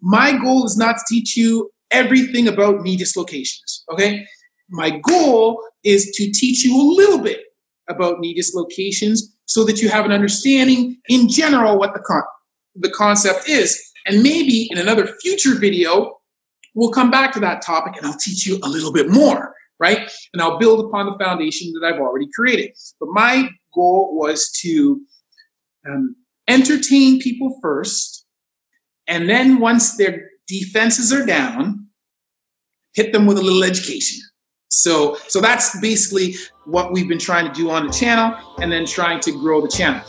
My 0.00 0.36
goal 0.36 0.66
is 0.66 0.76
not 0.76 0.96
to 0.96 1.02
teach 1.08 1.36
you 1.36 1.70
everything 1.90 2.48
about 2.48 2.80
knee 2.82 2.96
dislocations. 2.96 3.84
Okay. 3.92 4.26
My 4.68 4.90
goal 4.90 5.62
is 5.84 6.10
to 6.16 6.30
teach 6.30 6.64
you 6.64 6.76
a 6.80 6.84
little 6.94 7.18
bit 7.18 7.40
about 7.88 8.20
knee 8.20 8.34
dislocations 8.34 9.36
so 9.46 9.64
that 9.64 9.82
you 9.82 9.88
have 9.88 10.04
an 10.04 10.12
understanding 10.12 10.96
in 11.08 11.28
general 11.28 11.76
what 11.78 11.92
the, 11.92 12.00
con- 12.00 12.22
the 12.76 12.90
concept 12.90 13.48
is. 13.48 13.80
And 14.06 14.22
maybe 14.22 14.68
in 14.70 14.78
another 14.78 15.08
future 15.20 15.56
video, 15.56 16.20
we'll 16.74 16.92
come 16.92 17.10
back 17.10 17.32
to 17.32 17.40
that 17.40 17.62
topic 17.62 17.96
and 17.96 18.06
I'll 18.06 18.18
teach 18.18 18.46
you 18.46 18.60
a 18.62 18.68
little 18.68 18.92
bit 18.92 19.10
more, 19.10 19.54
right? 19.80 20.10
And 20.32 20.42
I'll 20.42 20.58
build 20.58 20.84
upon 20.84 21.06
the 21.06 21.18
foundation 21.18 21.72
that 21.72 21.86
I've 21.86 22.00
already 22.00 22.28
created. 22.34 22.76
But 23.00 23.08
my 23.12 23.48
goal 23.74 24.16
was 24.16 24.50
to 24.60 25.00
um, 25.88 26.14
entertain 26.46 27.20
people 27.20 27.58
first. 27.62 28.26
And 29.06 29.28
then 29.28 29.58
once 29.58 29.96
their 29.96 30.28
defenses 30.46 31.12
are 31.12 31.24
down, 31.24 31.86
hit 32.92 33.12
them 33.12 33.26
with 33.26 33.38
a 33.38 33.42
little 33.42 33.64
education. 33.64 34.20
So, 34.68 35.16
so 35.26 35.40
that's 35.40 35.80
basically 35.80 36.36
what 36.64 36.92
we've 36.92 37.08
been 37.08 37.18
trying 37.18 37.46
to 37.46 37.52
do 37.52 37.70
on 37.70 37.86
the 37.86 37.92
channel 37.92 38.36
and 38.60 38.70
then 38.70 38.86
trying 38.86 39.20
to 39.20 39.32
grow 39.32 39.60
the 39.60 39.68
channel. 39.68 40.04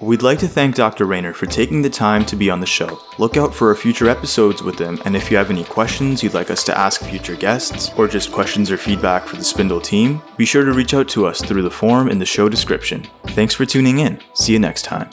We'd 0.00 0.22
like 0.22 0.38
to 0.38 0.48
thank 0.48 0.76
Dr. 0.76 1.04
Raynor 1.04 1.34
for 1.34 1.44
taking 1.44 1.82
the 1.82 1.90
time 1.90 2.24
to 2.26 2.36
be 2.36 2.48
on 2.48 2.60
the 2.60 2.66
show. 2.66 2.98
Look 3.18 3.36
out 3.36 3.54
for 3.54 3.68
our 3.68 3.74
future 3.74 4.08
episodes 4.08 4.62
with 4.62 4.78
him, 4.78 4.98
and 5.04 5.14
if 5.14 5.30
you 5.30 5.36
have 5.36 5.50
any 5.50 5.62
questions 5.62 6.22
you'd 6.22 6.32
like 6.32 6.50
us 6.50 6.64
to 6.64 6.78
ask 6.78 7.02
future 7.02 7.36
guests, 7.36 7.90
or 7.98 8.08
just 8.08 8.32
questions 8.32 8.70
or 8.70 8.78
feedback 8.78 9.26
for 9.26 9.36
the 9.36 9.44
Spindle 9.44 9.80
team, 9.80 10.22
be 10.38 10.46
sure 10.46 10.64
to 10.64 10.72
reach 10.72 10.94
out 10.94 11.08
to 11.10 11.26
us 11.26 11.42
through 11.42 11.62
the 11.62 11.70
form 11.70 12.08
in 12.08 12.18
the 12.18 12.24
show 12.24 12.48
description. 12.48 13.06
Thanks 13.28 13.54
for 13.54 13.66
tuning 13.66 13.98
in. 13.98 14.18
See 14.32 14.54
you 14.54 14.58
next 14.58 14.84
time. 14.84 15.10